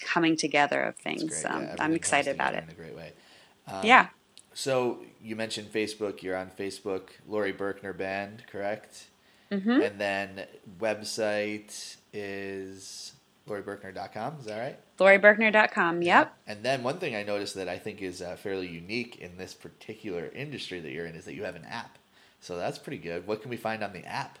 coming 0.00 0.36
together 0.36 0.82
of 0.82 0.96
things. 0.96 1.44
Um, 1.44 1.62
yeah, 1.62 1.76
I'm 1.78 1.94
excited 1.94 2.34
about 2.34 2.54
it. 2.54 2.64
In 2.64 2.70
a 2.70 2.74
great 2.74 2.96
way. 2.96 3.12
Um, 3.66 3.84
yeah. 3.84 4.08
So 4.54 5.00
you 5.22 5.36
mentioned 5.36 5.72
Facebook. 5.72 6.22
You're 6.22 6.36
on 6.36 6.50
Facebook, 6.50 7.08
Laurie 7.26 7.52
Berkner 7.52 7.96
Band, 7.96 8.44
correct? 8.50 9.08
Mm-hmm. 9.50 9.70
And 9.70 10.00
then 10.00 10.46
website 10.80 11.96
is 12.12 13.12
laurieberkner.com. 13.48 14.36
Is 14.40 14.46
that 14.46 14.58
right? 14.58 14.78
laurieberkner.com. 14.98 16.02
Yep. 16.02 16.36
And 16.46 16.62
then 16.62 16.82
one 16.82 16.98
thing 16.98 17.14
I 17.14 17.22
noticed 17.22 17.54
that 17.54 17.68
I 17.68 17.78
think 17.78 18.02
is 18.02 18.22
uh, 18.22 18.36
fairly 18.36 18.66
unique 18.66 19.16
in 19.16 19.36
this 19.36 19.54
particular 19.54 20.30
industry 20.34 20.80
that 20.80 20.90
you're 20.90 21.06
in 21.06 21.14
is 21.14 21.24
that 21.26 21.34
you 21.34 21.44
have 21.44 21.56
an 21.56 21.64
app. 21.64 21.98
So 22.46 22.56
that's 22.56 22.78
pretty 22.78 22.98
good. 22.98 23.26
What 23.26 23.42
can 23.42 23.50
we 23.50 23.56
find 23.56 23.82
on 23.82 23.92
the 23.92 24.04
app? 24.04 24.38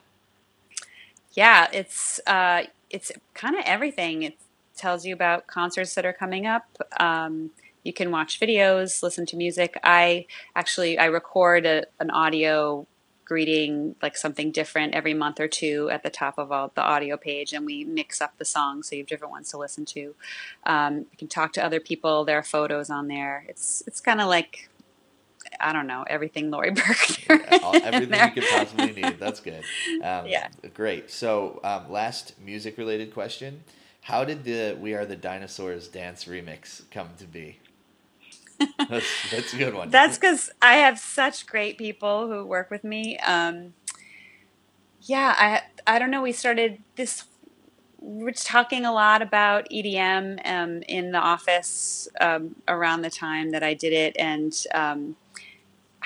Yeah, 1.32 1.66
it's 1.72 2.20
uh, 2.24 2.62
it's 2.88 3.10
kind 3.34 3.56
of 3.56 3.64
everything. 3.66 4.22
It 4.22 4.38
tells 4.76 5.04
you 5.04 5.12
about 5.12 5.48
concerts 5.48 5.96
that 5.96 6.06
are 6.06 6.12
coming 6.12 6.46
up. 6.46 6.66
Um, 7.00 7.50
you 7.82 7.92
can 7.92 8.12
watch 8.12 8.38
videos, 8.38 9.02
listen 9.02 9.26
to 9.26 9.36
music. 9.36 9.76
I 9.82 10.26
actually 10.54 10.96
I 10.98 11.06
record 11.06 11.66
a, 11.66 11.86
an 11.98 12.10
audio 12.10 12.86
greeting 13.24 13.96
like 14.00 14.16
something 14.16 14.52
different 14.52 14.94
every 14.94 15.12
month 15.12 15.40
or 15.40 15.48
two 15.48 15.90
at 15.90 16.04
the 16.04 16.10
top 16.10 16.38
of 16.38 16.52
all 16.52 16.70
the 16.76 16.80
audio 16.80 17.16
page 17.16 17.52
and 17.52 17.66
we 17.66 17.82
mix 17.82 18.20
up 18.20 18.38
the 18.38 18.44
songs 18.44 18.88
so 18.88 18.94
you 18.94 19.02
have 19.02 19.08
different 19.08 19.32
ones 19.32 19.50
to 19.50 19.58
listen 19.58 19.84
to 19.84 20.14
um, 20.64 20.98
you 20.98 21.18
can 21.18 21.26
talk 21.26 21.52
to 21.52 21.64
other 21.64 21.80
people 21.80 22.24
there 22.24 22.38
are 22.38 22.44
photos 22.44 22.88
on 22.88 23.08
there 23.08 23.44
it's 23.48 23.82
it's 23.84 24.00
kind 24.00 24.20
of 24.20 24.28
like 24.28 24.68
I 25.60 25.72
don't 25.72 25.86
know 25.86 26.04
everything 26.08 26.50
Laurie 26.50 26.70
all- 27.62 27.76
everything 27.82 28.20
you 28.24 28.42
could 28.42 28.50
possibly 28.50 28.92
need. 28.92 29.18
That's 29.18 29.40
good. 29.40 29.64
Um, 30.02 30.26
Yeah. 30.26 30.48
Great. 30.74 31.10
So, 31.10 31.60
um, 31.64 31.90
last 31.90 32.34
music 32.40 32.76
related 32.78 33.12
question. 33.12 33.64
How 34.02 34.24
did 34.24 34.44
the 34.44 34.76
We 34.78 34.94
Are 34.94 35.04
the 35.06 35.16
Dinosaurs 35.16 35.88
dance 35.88 36.24
remix 36.26 36.82
come 36.90 37.08
to 37.18 37.24
be? 37.24 37.58
That's, 38.88 39.30
that's 39.30 39.52
a 39.52 39.56
good 39.56 39.74
one. 39.74 39.90
That's 39.90 40.16
because 40.16 40.50
I 40.62 40.74
have 40.76 40.98
such 40.98 41.46
great 41.46 41.76
people 41.76 42.28
who 42.28 42.44
work 42.46 42.70
with 42.70 42.84
me. 42.84 43.18
Um, 43.18 43.74
yeah, 45.02 45.34
I 45.36 45.62
I 45.86 45.98
don't 45.98 46.10
know. 46.10 46.22
We 46.22 46.32
started 46.32 46.82
this. 46.96 47.24
We're 47.98 48.30
talking 48.32 48.84
a 48.84 48.92
lot 48.92 49.22
about 49.22 49.68
EDM 49.70 50.40
um, 50.46 50.82
in 50.88 51.10
the 51.12 51.18
office 51.18 52.08
um, 52.20 52.56
around 52.68 53.02
the 53.02 53.10
time 53.10 53.50
that 53.50 53.62
I 53.62 53.74
did 53.74 53.92
it, 53.92 54.16
and 54.18 54.54
um, 54.74 55.16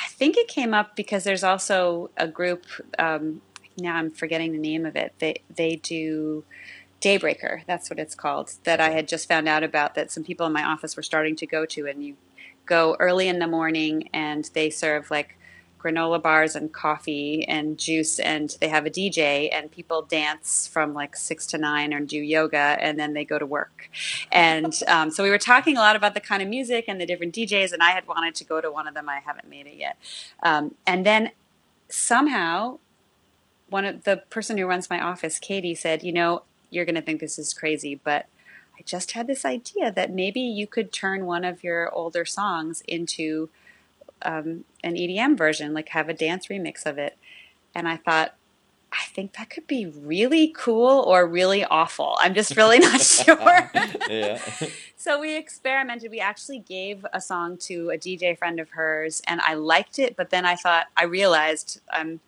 I 0.02 0.08
think 0.08 0.36
it 0.36 0.48
came 0.48 0.74
up 0.74 0.96
because 0.96 1.24
there's 1.24 1.44
also 1.44 2.10
a 2.16 2.26
group. 2.26 2.66
Um, 2.98 3.42
now 3.78 3.96
I'm 3.96 4.10
forgetting 4.10 4.52
the 4.52 4.58
name 4.58 4.86
of 4.86 4.96
it. 4.96 5.14
They 5.18 5.42
they 5.54 5.76
do 5.76 6.44
Daybreaker. 7.00 7.64
That's 7.66 7.88
what 7.88 7.98
it's 7.98 8.14
called. 8.14 8.54
That 8.64 8.80
I 8.80 8.90
had 8.90 9.08
just 9.08 9.28
found 9.28 9.48
out 9.48 9.62
about. 9.62 9.94
That 9.94 10.10
some 10.10 10.24
people 10.24 10.46
in 10.46 10.52
my 10.52 10.64
office 10.64 10.96
were 10.96 11.02
starting 11.02 11.36
to 11.36 11.46
go 11.46 11.64
to, 11.66 11.86
and 11.86 12.04
you 12.04 12.16
go 12.66 12.96
early 13.00 13.28
in 13.28 13.40
the 13.40 13.46
morning 13.46 14.08
and 14.12 14.48
they 14.54 14.70
serve 14.70 15.10
like 15.10 15.36
granola 15.82 16.20
bars 16.20 16.54
and 16.54 16.72
coffee 16.72 17.44
and 17.48 17.78
juice 17.78 18.18
and 18.18 18.56
they 18.60 18.68
have 18.68 18.86
a 18.86 18.90
DJ 18.90 19.48
and 19.52 19.70
people 19.70 20.02
dance 20.02 20.66
from 20.66 20.92
like 20.94 21.16
six 21.16 21.46
to 21.46 21.58
nine 21.58 21.94
or 21.94 22.00
do 22.00 22.18
yoga 22.18 22.76
and 22.80 22.98
then 22.98 23.14
they 23.14 23.24
go 23.24 23.38
to 23.38 23.46
work. 23.46 23.90
And 24.30 24.74
um, 24.86 25.10
so 25.10 25.22
we 25.22 25.30
were 25.30 25.38
talking 25.38 25.76
a 25.76 25.80
lot 25.80 25.96
about 25.96 26.14
the 26.14 26.20
kind 26.20 26.42
of 26.42 26.48
music 26.48 26.84
and 26.88 27.00
the 27.00 27.06
different 27.06 27.34
DJs 27.34 27.72
and 27.72 27.82
I 27.82 27.90
had 27.90 28.06
wanted 28.06 28.34
to 28.36 28.44
go 28.44 28.60
to 28.60 28.70
one 28.70 28.86
of 28.86 28.94
them. 28.94 29.08
I 29.08 29.20
haven't 29.20 29.48
made 29.48 29.66
it 29.66 29.76
yet. 29.76 29.96
Um, 30.42 30.74
and 30.86 31.06
then 31.06 31.30
somehow 31.88 32.78
one 33.68 33.84
of 33.84 34.04
the 34.04 34.18
person 34.30 34.58
who 34.58 34.66
runs 34.66 34.90
my 34.90 35.00
office, 35.00 35.38
Katie, 35.38 35.74
said, 35.74 36.02
you 36.02 36.12
know, 36.12 36.42
you're 36.70 36.84
going 36.84 36.94
to 36.96 37.02
think 37.02 37.20
this 37.20 37.38
is 37.38 37.54
crazy, 37.54 37.94
but 37.94 38.26
I 38.78 38.82
just 38.84 39.12
had 39.12 39.26
this 39.26 39.44
idea 39.44 39.92
that 39.92 40.12
maybe 40.12 40.40
you 40.40 40.66
could 40.66 40.92
turn 40.92 41.26
one 41.26 41.44
of 41.44 41.62
your 41.62 41.90
older 41.92 42.24
songs 42.24 42.82
into 42.88 43.48
um, 44.22 44.64
an 44.85 44.94
EDM 44.94 45.37
version, 45.37 45.74
like 45.74 45.90
have 45.90 46.09
a 46.09 46.14
dance 46.14 46.48
remix 46.48 46.87
of 46.87 46.98
it. 46.98 47.16
And 47.74 47.88
I 47.88 47.96
thought, 47.96 48.35
I 48.92 49.04
think 49.14 49.35
that 49.35 49.50
could 49.50 49.68
be 49.68 49.87
really 49.87 50.48
cool 50.56 51.04
or 51.06 51.24
really 51.26 51.64
awful. 51.64 52.16
I'm 52.18 52.35
just 52.35 52.56
really 52.56 52.80
not 52.80 53.00
sure. 53.00 53.70
yeah. 54.09 54.40
so 54.96 55.20
we 55.20 55.37
experimented. 55.37 56.11
We 56.11 56.18
actually 56.18 56.59
gave 56.59 57.06
a 57.12 57.20
song 57.20 57.56
to 57.59 57.90
a 57.90 57.96
DJ 57.98 58.37
friend 58.37 58.59
of 58.59 58.70
hers, 58.70 59.22
and 59.28 59.40
I 59.42 59.54
liked 59.54 59.98
it. 60.00 60.16
But 60.16 60.30
then 60.30 60.44
I 60.44 60.56
thought, 60.56 60.87
I 60.96 61.04
realized 61.04 61.80
I'm 61.92 62.20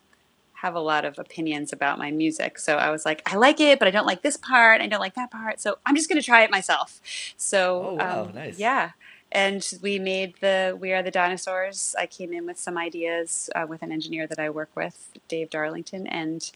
have 0.53 0.75
a 0.75 0.79
lot 0.79 1.03
of 1.03 1.19
opinions 1.19 1.73
about 1.73 1.99
my 1.99 2.09
music. 2.09 2.57
So 2.57 2.77
I 2.77 2.89
was 2.89 3.05
like, 3.05 3.21
I 3.29 3.35
like 3.35 3.59
it, 3.59 3.79
but 3.79 3.87
I 3.89 3.91
don't 3.91 4.05
like 4.05 4.21
this 4.21 4.37
part. 4.37 4.79
I 4.79 4.87
don't 4.87 5.01
like 5.01 5.15
that 5.15 5.29
part. 5.29 5.59
So 5.59 5.77
I'm 5.85 5.93
just 5.93 6.07
going 6.07 6.21
to 6.21 6.25
try 6.25 6.41
it 6.43 6.49
myself. 6.49 7.01
So 7.35 7.85
Oh, 7.85 7.93
wow, 7.95 8.23
um, 8.23 8.33
nice. 8.33 8.57
yeah. 8.57 8.91
And 9.33 9.67
we 9.81 9.97
made 9.97 10.35
the 10.41 10.77
We 10.79 10.93
Are 10.93 11.01
the 11.01 11.09
Dinosaurs. 11.11 11.95
I 11.97 12.05
came 12.05 12.31
in 12.33 12.45
with 12.45 12.59
some 12.59 12.77
ideas 12.77 13.49
uh, 13.55 13.65
with 13.67 13.81
an 13.81 13.91
engineer 13.91 14.27
that 14.27 14.37
I 14.37 14.49
work 14.51 14.69
with, 14.75 15.09
Dave 15.27 15.49
Darlington, 15.49 16.05
and 16.05 16.49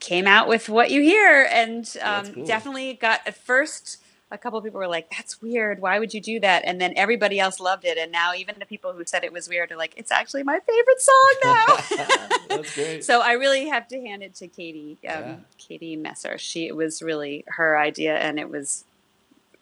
came 0.00 0.26
out 0.26 0.48
with 0.48 0.68
what 0.68 0.90
you 0.90 1.02
hear. 1.02 1.46
And 1.50 1.84
um, 2.00 2.32
cool. 2.32 2.46
definitely 2.46 2.94
got 2.94 3.20
at 3.26 3.36
first. 3.36 3.98
A 4.30 4.38
couple 4.38 4.58
of 4.58 4.64
people 4.64 4.78
were 4.78 4.86
like, 4.88 5.10
"That's 5.10 5.42
weird. 5.42 5.82
Why 5.82 5.98
would 5.98 6.14
you 6.14 6.20
do 6.20 6.40
that?" 6.40 6.62
And 6.64 6.80
then 6.80 6.94
everybody 6.96 7.38
else 7.38 7.60
loved 7.60 7.84
it. 7.84 7.98
And 7.98 8.10
now 8.10 8.32
even 8.32 8.54
the 8.58 8.64
people 8.64 8.92
who 8.94 9.04
said 9.04 9.24
it 9.24 9.32
was 9.32 9.46
weird 9.48 9.70
are 9.72 9.76
like, 9.76 9.92
"It's 9.96 10.10
actually 10.10 10.42
my 10.44 10.58
favorite 10.60 11.00
song 11.00 11.34
now." 11.44 12.56
That's 12.56 12.74
great. 12.74 13.04
So 13.04 13.20
I 13.20 13.32
really 13.32 13.68
have 13.68 13.88
to 13.88 14.00
hand 14.00 14.22
it 14.22 14.34
to 14.36 14.46
Katie, 14.48 14.96
um, 15.06 15.22
Yeah. 15.22 15.36
Katie 15.58 15.96
Messer. 15.96 16.38
She 16.38 16.66
it 16.68 16.76
was 16.76 17.02
really 17.02 17.44
her 17.48 17.76
idea, 17.78 18.16
and 18.16 18.38
it 18.38 18.48
was 18.48 18.84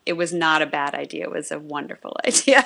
it 0.06 0.14
was 0.14 0.32
not 0.32 0.62
a 0.62 0.66
bad 0.66 0.94
idea. 0.94 1.24
It 1.24 1.30
was 1.30 1.50
a 1.50 1.58
wonderful 1.58 2.16
idea. 2.26 2.64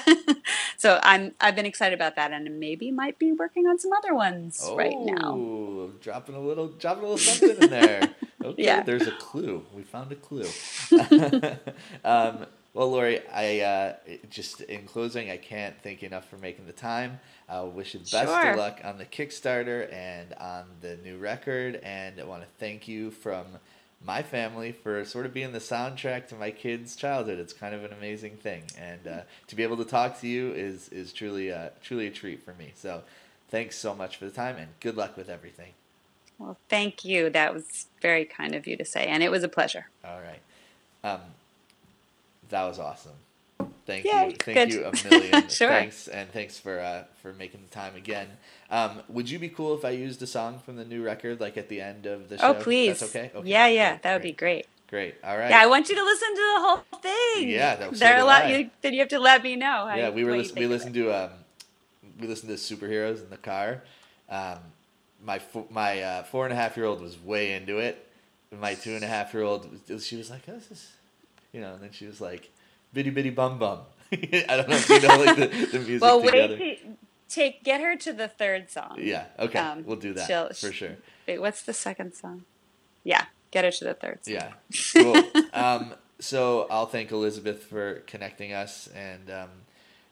so 0.76 1.00
I'm 1.02 1.32
I've 1.40 1.56
been 1.56 1.66
excited 1.66 1.94
about 1.94 2.16
that, 2.16 2.32
and 2.32 2.58
maybe 2.60 2.90
might 2.90 3.18
be 3.18 3.32
working 3.32 3.66
on 3.66 3.78
some 3.78 3.92
other 3.92 4.14
ones 4.14 4.64
right 4.74 4.96
now. 4.98 5.32
Oh, 5.34 5.90
dropping 6.00 6.34
a 6.36 6.40
little, 6.40 6.68
dropping 6.68 7.04
a 7.04 7.08
little 7.08 7.18
something 7.18 7.62
in 7.62 7.70
there. 7.70 8.10
Okay, 8.44 8.62
Yeah. 8.64 8.82
there's 8.82 9.06
a 9.06 9.12
clue. 9.12 9.64
We 9.72 9.84
found 9.84 10.12
a 10.12 10.16
clue. 10.16 10.44
um, 12.04 12.46
well, 12.74 12.90
Laurie, 12.90 13.20
I 13.32 13.60
uh, 13.60 13.94
just 14.28 14.60
in 14.62 14.84
closing, 14.84 15.30
I 15.30 15.36
can't 15.36 15.74
thank 15.82 16.02
you 16.02 16.08
enough 16.08 16.28
for 16.28 16.36
making 16.36 16.66
the 16.66 16.72
time. 16.72 17.20
I 17.48 17.62
wish 17.62 17.94
you 17.94 18.00
the 18.00 18.10
best 18.10 18.28
Sure. 18.30 18.50
of 18.50 18.58
luck 18.58 18.80
on 18.84 18.98
the 18.98 19.06
Kickstarter 19.06 19.90
and 19.92 20.34
on 20.34 20.64
the 20.80 20.96
new 20.96 21.18
record, 21.18 21.76
and 21.82 22.20
I 22.20 22.24
want 22.24 22.42
to 22.42 22.48
thank 22.58 22.88
you 22.88 23.10
from 23.12 23.46
my 24.04 24.22
family 24.22 24.72
for 24.72 25.04
sort 25.04 25.26
of 25.26 25.32
being 25.32 25.52
the 25.52 25.58
soundtrack 25.58 26.28
to 26.28 26.34
my 26.34 26.50
kids' 26.50 26.94
childhood. 26.94 27.38
It's 27.38 27.52
kind 27.52 27.74
of 27.74 27.84
an 27.84 27.92
amazing 27.92 28.36
thing, 28.36 28.62
and 28.78 29.06
uh, 29.06 29.20
to 29.46 29.56
be 29.56 29.62
able 29.62 29.76
to 29.78 29.84
talk 29.84 30.20
to 30.20 30.28
you 30.28 30.52
is 30.52 30.88
is 30.90 31.12
truly 31.12 31.52
uh, 31.52 31.70
truly 31.82 32.06
a 32.06 32.10
treat 32.10 32.44
for 32.44 32.54
me. 32.54 32.72
So, 32.74 33.02
thanks 33.48 33.76
so 33.76 33.94
much 33.94 34.16
for 34.16 34.26
the 34.26 34.30
time, 34.30 34.56
and 34.56 34.68
good 34.80 34.96
luck 34.96 35.16
with 35.16 35.28
everything. 35.28 35.72
Well, 36.38 36.56
thank 36.68 37.04
you. 37.04 37.30
That 37.30 37.54
was 37.54 37.86
very 38.02 38.24
kind 38.24 38.54
of 38.54 38.66
you 38.66 38.76
to 38.76 38.84
say, 38.84 39.06
and 39.06 39.22
it 39.22 39.30
was 39.30 39.42
a 39.42 39.48
pleasure. 39.48 39.88
All 40.04 40.20
right, 40.20 40.40
um, 41.02 41.20
that 42.50 42.64
was 42.64 42.78
awesome. 42.78 43.12
Thank 43.86 44.04
Yay, 44.06 44.28
you, 44.30 44.36
thank 44.36 44.56
good. 44.58 44.72
you 44.72 44.84
a 44.86 44.92
million. 45.08 45.48
Sure. 45.50 45.68
Thanks, 45.68 46.08
and 46.08 46.30
thanks 46.30 46.58
for 46.58 46.80
uh, 46.80 47.04
for 47.22 47.32
making 47.34 47.60
the 47.68 47.74
time 47.74 47.94
again. 47.96 48.28
Um, 48.70 49.02
would 49.08 49.28
you 49.28 49.38
be 49.38 49.48
cool 49.50 49.74
if 49.74 49.84
I 49.84 49.90
used 49.90 50.22
a 50.22 50.26
song 50.26 50.58
from 50.64 50.76
the 50.76 50.84
new 50.84 51.04
record, 51.04 51.38
like 51.40 51.56
at 51.58 51.68
the 51.68 51.80
end 51.82 52.06
of 52.06 52.28
the 52.30 52.38
show? 52.38 52.48
Oh, 52.48 52.54
please. 52.54 53.00
That's 53.00 53.14
okay. 53.14 53.30
okay. 53.34 53.48
Yeah, 53.48 53.66
yeah, 53.66 53.90
great, 53.92 54.02
that 54.02 54.12
would 54.14 54.22
great, 54.22 54.32
be 54.32 54.32
great. 54.32 54.66
great. 54.88 55.14
All 55.22 55.36
right. 55.36 55.50
Yeah, 55.50 55.62
I 55.62 55.66
want 55.66 55.88
you 55.90 55.94
to 55.96 56.02
listen 56.02 56.28
to 56.30 56.34
the 56.36 56.60
whole 56.60 57.00
thing. 57.00 57.48
Yeah, 57.50 57.76
that- 57.76 57.90
so 57.90 57.96
there 57.98 58.16
are 58.16 58.20
a 58.20 58.24
lot. 58.24 58.48
You, 58.48 58.70
then 58.80 58.94
you 58.94 59.00
have 59.00 59.08
to 59.08 59.18
let 59.18 59.42
me 59.42 59.54
know. 59.56 59.92
Yeah, 59.94 60.08
we 60.10 60.24
were 60.24 60.36
listen, 60.36 60.58
we 60.58 60.66
listened 60.66 60.94
to 60.94 61.12
um, 61.12 61.30
we 62.18 62.26
listened 62.26 62.56
to 62.56 62.76
superheroes 62.76 63.22
in 63.22 63.28
the 63.30 63.36
car. 63.36 63.82
Um, 64.30 64.58
my 65.22 65.38
fo- 65.38 65.66
my 65.70 66.00
uh, 66.02 66.22
four 66.24 66.44
and 66.44 66.52
a 66.52 66.56
half 66.56 66.76
year 66.76 66.86
old 66.86 67.02
was 67.02 67.18
way 67.22 67.52
into 67.52 67.78
it. 67.78 68.00
My 68.50 68.74
two 68.74 68.94
and 68.94 69.04
a 69.04 69.08
half 69.08 69.34
year 69.34 69.42
old, 69.42 69.68
she 70.00 70.16
was 70.16 70.30
like, 70.30 70.42
oh, 70.48 70.52
"This 70.54 70.70
is," 70.70 70.92
you 71.52 71.60
know, 71.60 71.74
and 71.74 71.82
then 71.82 71.90
she 71.92 72.06
was 72.06 72.20
like, 72.20 72.50
"Bitty 72.94 73.10
bitty 73.10 73.30
bum 73.30 73.58
bum." 73.58 73.80
I 74.12 74.44
don't 74.56 74.68
know 74.68 74.76
if 74.76 74.88
you 74.88 75.00
know 75.00 75.16
like 75.24 75.36
the, 75.36 75.46
the 75.72 75.78
music 75.80 76.02
Well, 76.02 76.22
together. 76.22 76.56
wait. 76.58 76.86
Take 77.28 77.64
get 77.64 77.80
her 77.80 77.96
to 77.96 78.12
the 78.12 78.28
third 78.28 78.70
song. 78.70 78.96
Yeah, 79.00 79.24
okay, 79.38 79.58
Um, 79.58 79.84
we'll 79.84 79.96
do 79.96 80.12
that 80.14 80.26
she'll- 80.26 80.50
for 80.52 80.72
sure. 80.72 80.96
Wait, 81.26 81.40
what's 81.40 81.62
the 81.62 81.72
second 81.72 82.14
song? 82.14 82.44
Yeah, 83.02 83.24
get 83.50 83.64
her 83.64 83.70
to 83.72 83.84
the 83.84 83.94
third 83.94 84.24
song. 84.24 84.34
Yeah, 84.34 84.52
cool. 84.92 85.22
um, 85.52 85.94
so 86.20 86.66
I'll 86.70 86.86
thank 86.86 87.10
Elizabeth 87.10 87.64
for 87.64 88.02
connecting 88.06 88.52
us, 88.52 88.88
and 88.94 89.30
um, 89.30 89.48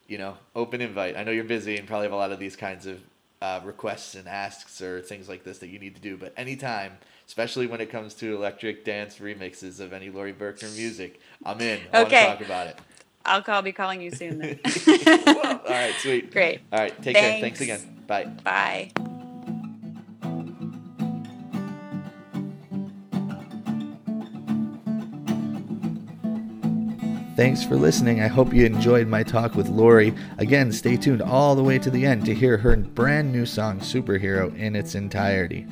you 0.09 0.18
know, 0.18 0.37
open 0.57 0.81
invite. 0.81 1.16
I 1.16 1.23
know 1.23 1.31
you're 1.31 1.45
busy 1.45 1.77
and 1.77 1.87
probably 1.87 2.07
have 2.07 2.12
a 2.12 2.16
lot 2.16 2.33
of 2.33 2.38
these 2.40 2.57
kinds 2.57 2.87
of 2.87 2.99
uh, 3.40 3.61
requests 3.62 4.14
and 4.16 4.27
asks 4.27 4.81
or 4.83 5.01
things 5.01 5.29
like 5.29 5.45
this 5.45 5.59
that 5.59 5.68
you 5.68 5.79
need 5.79 5.95
to 5.95 6.01
do. 6.01 6.16
But 6.16 6.33
anytime, 6.37 6.99
especially 7.26 7.66
when 7.66 7.80
it 7.80 7.90
comes 7.90 8.14
to 8.14 8.35
electric 8.35 8.85
dance 8.85 9.18
remixes 9.18 9.80
of 9.80 9.92
any 9.92 10.11
Laurie 10.11 10.32
Berkner 10.32 10.74
music, 10.76 11.20
I'm 11.44 11.61
in. 11.61 11.80
I 11.92 12.02
Okay. 12.02 12.02
want 12.02 12.11
to 12.11 12.16
talk 12.16 12.40
about 12.40 12.66
it. 12.68 12.78
I'll 13.24 13.42
call, 13.42 13.62
be 13.62 13.72
calling 13.72 14.00
you 14.02 14.11
soon 14.11 14.38
then. 14.38 14.58
All 15.37 15.61
right, 15.64 15.94
sweet. 16.00 16.32
Great. 16.32 16.61
All 16.72 16.80
right, 16.80 17.02
take 17.02 17.16
care. 17.16 17.32
Thanks. 17.40 17.58
Thanks 17.58 17.61
again. 17.61 18.04
Bye. 18.06 18.24
Bye. 18.24 19.12
Thanks 27.35 27.64
for 27.64 27.77
listening. 27.77 28.21
I 28.21 28.27
hope 28.27 28.53
you 28.53 28.66
enjoyed 28.66 29.09
my 29.09 29.23
talk 29.23 29.55
with 29.55 29.71
Laurie. 29.71 30.12
Again, 30.37 30.71
stay 30.71 30.99
tuned 30.99 31.23
all 31.23 31.55
the 31.55 31.62
way 31.62 31.79
to 31.79 31.90
the 31.90 32.05
end 32.05 32.27
to 32.27 32.35
hear 32.35 32.59
her 32.59 32.77
brand 32.77 33.33
new 33.33 33.47
song, 33.47 33.81
Superhero, 33.81 34.55
in 34.59 34.77
its 34.77 34.95
entirety. 34.95 35.66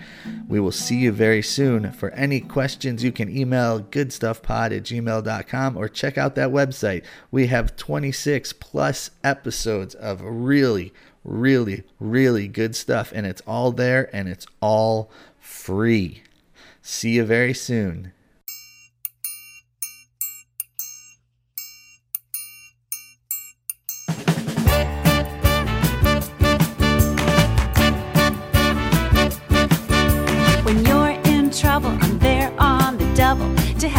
We 0.48 0.58
will 0.58 0.72
see 0.72 0.96
you 0.96 1.12
very 1.12 1.42
soon. 1.42 1.92
For 1.92 2.12
any 2.12 2.40
questions, 2.40 3.04
you 3.04 3.12
can 3.12 3.28
email 3.28 3.78
goodstuffpod 3.78 4.74
at 4.74 4.84
gmail.com 4.84 5.76
or 5.76 5.90
check 5.90 6.16
out 6.16 6.34
that 6.34 6.48
website. 6.48 7.04
We 7.30 7.48
have 7.48 7.76
26 7.76 8.54
plus 8.54 9.10
episodes 9.22 9.94
of 9.94 10.22
really, 10.22 10.94
really, 11.24 11.84
really 11.98 12.48
good 12.48 12.74
stuff, 12.74 13.12
and 13.14 13.26
it's 13.26 13.42
all 13.46 13.70
there 13.70 14.08
and 14.16 14.30
it's 14.30 14.46
all 14.62 15.10
free. 15.38 16.22
See 16.80 17.10
you 17.10 17.24
very 17.24 17.52
soon. 17.52 18.12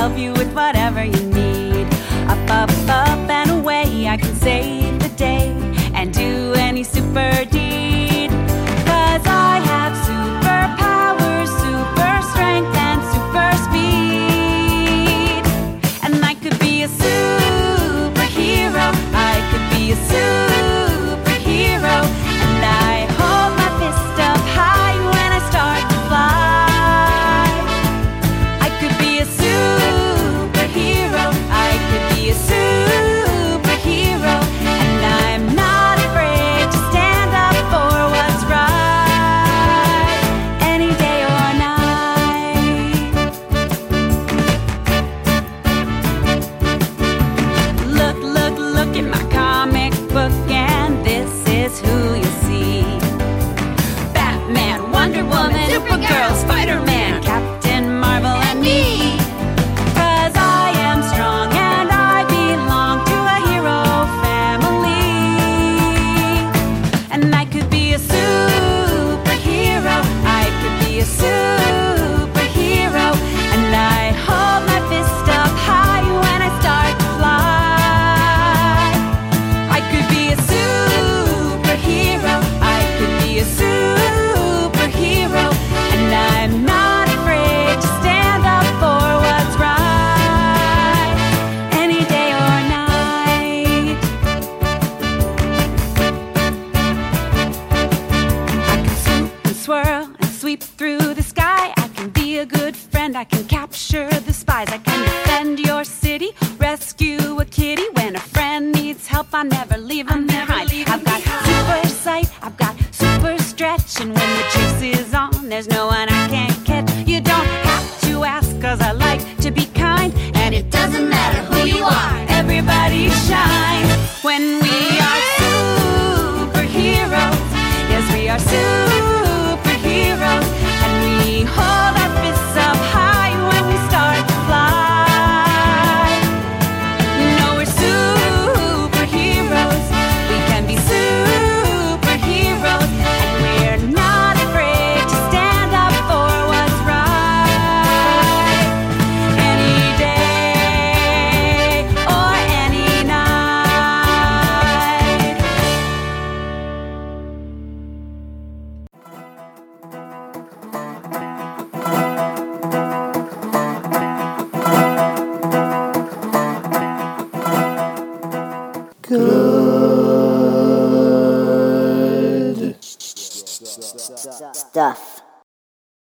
Help 0.02 0.18
you 0.18 0.34
with 0.34 0.52
whatever 0.56 1.04
you 1.04 1.24
need. 1.30 1.86
Up, 2.34 2.50
up, 2.50 2.72
up, 2.90 3.30
and 3.30 3.52
away, 3.52 4.08
I 4.08 4.18
can 4.18 4.34
save 4.34 5.00
the 5.00 5.10
day 5.10 5.52
and 5.94 6.12
do 6.12 6.54
any 6.56 6.84
super 6.84 7.46
super 7.46 7.61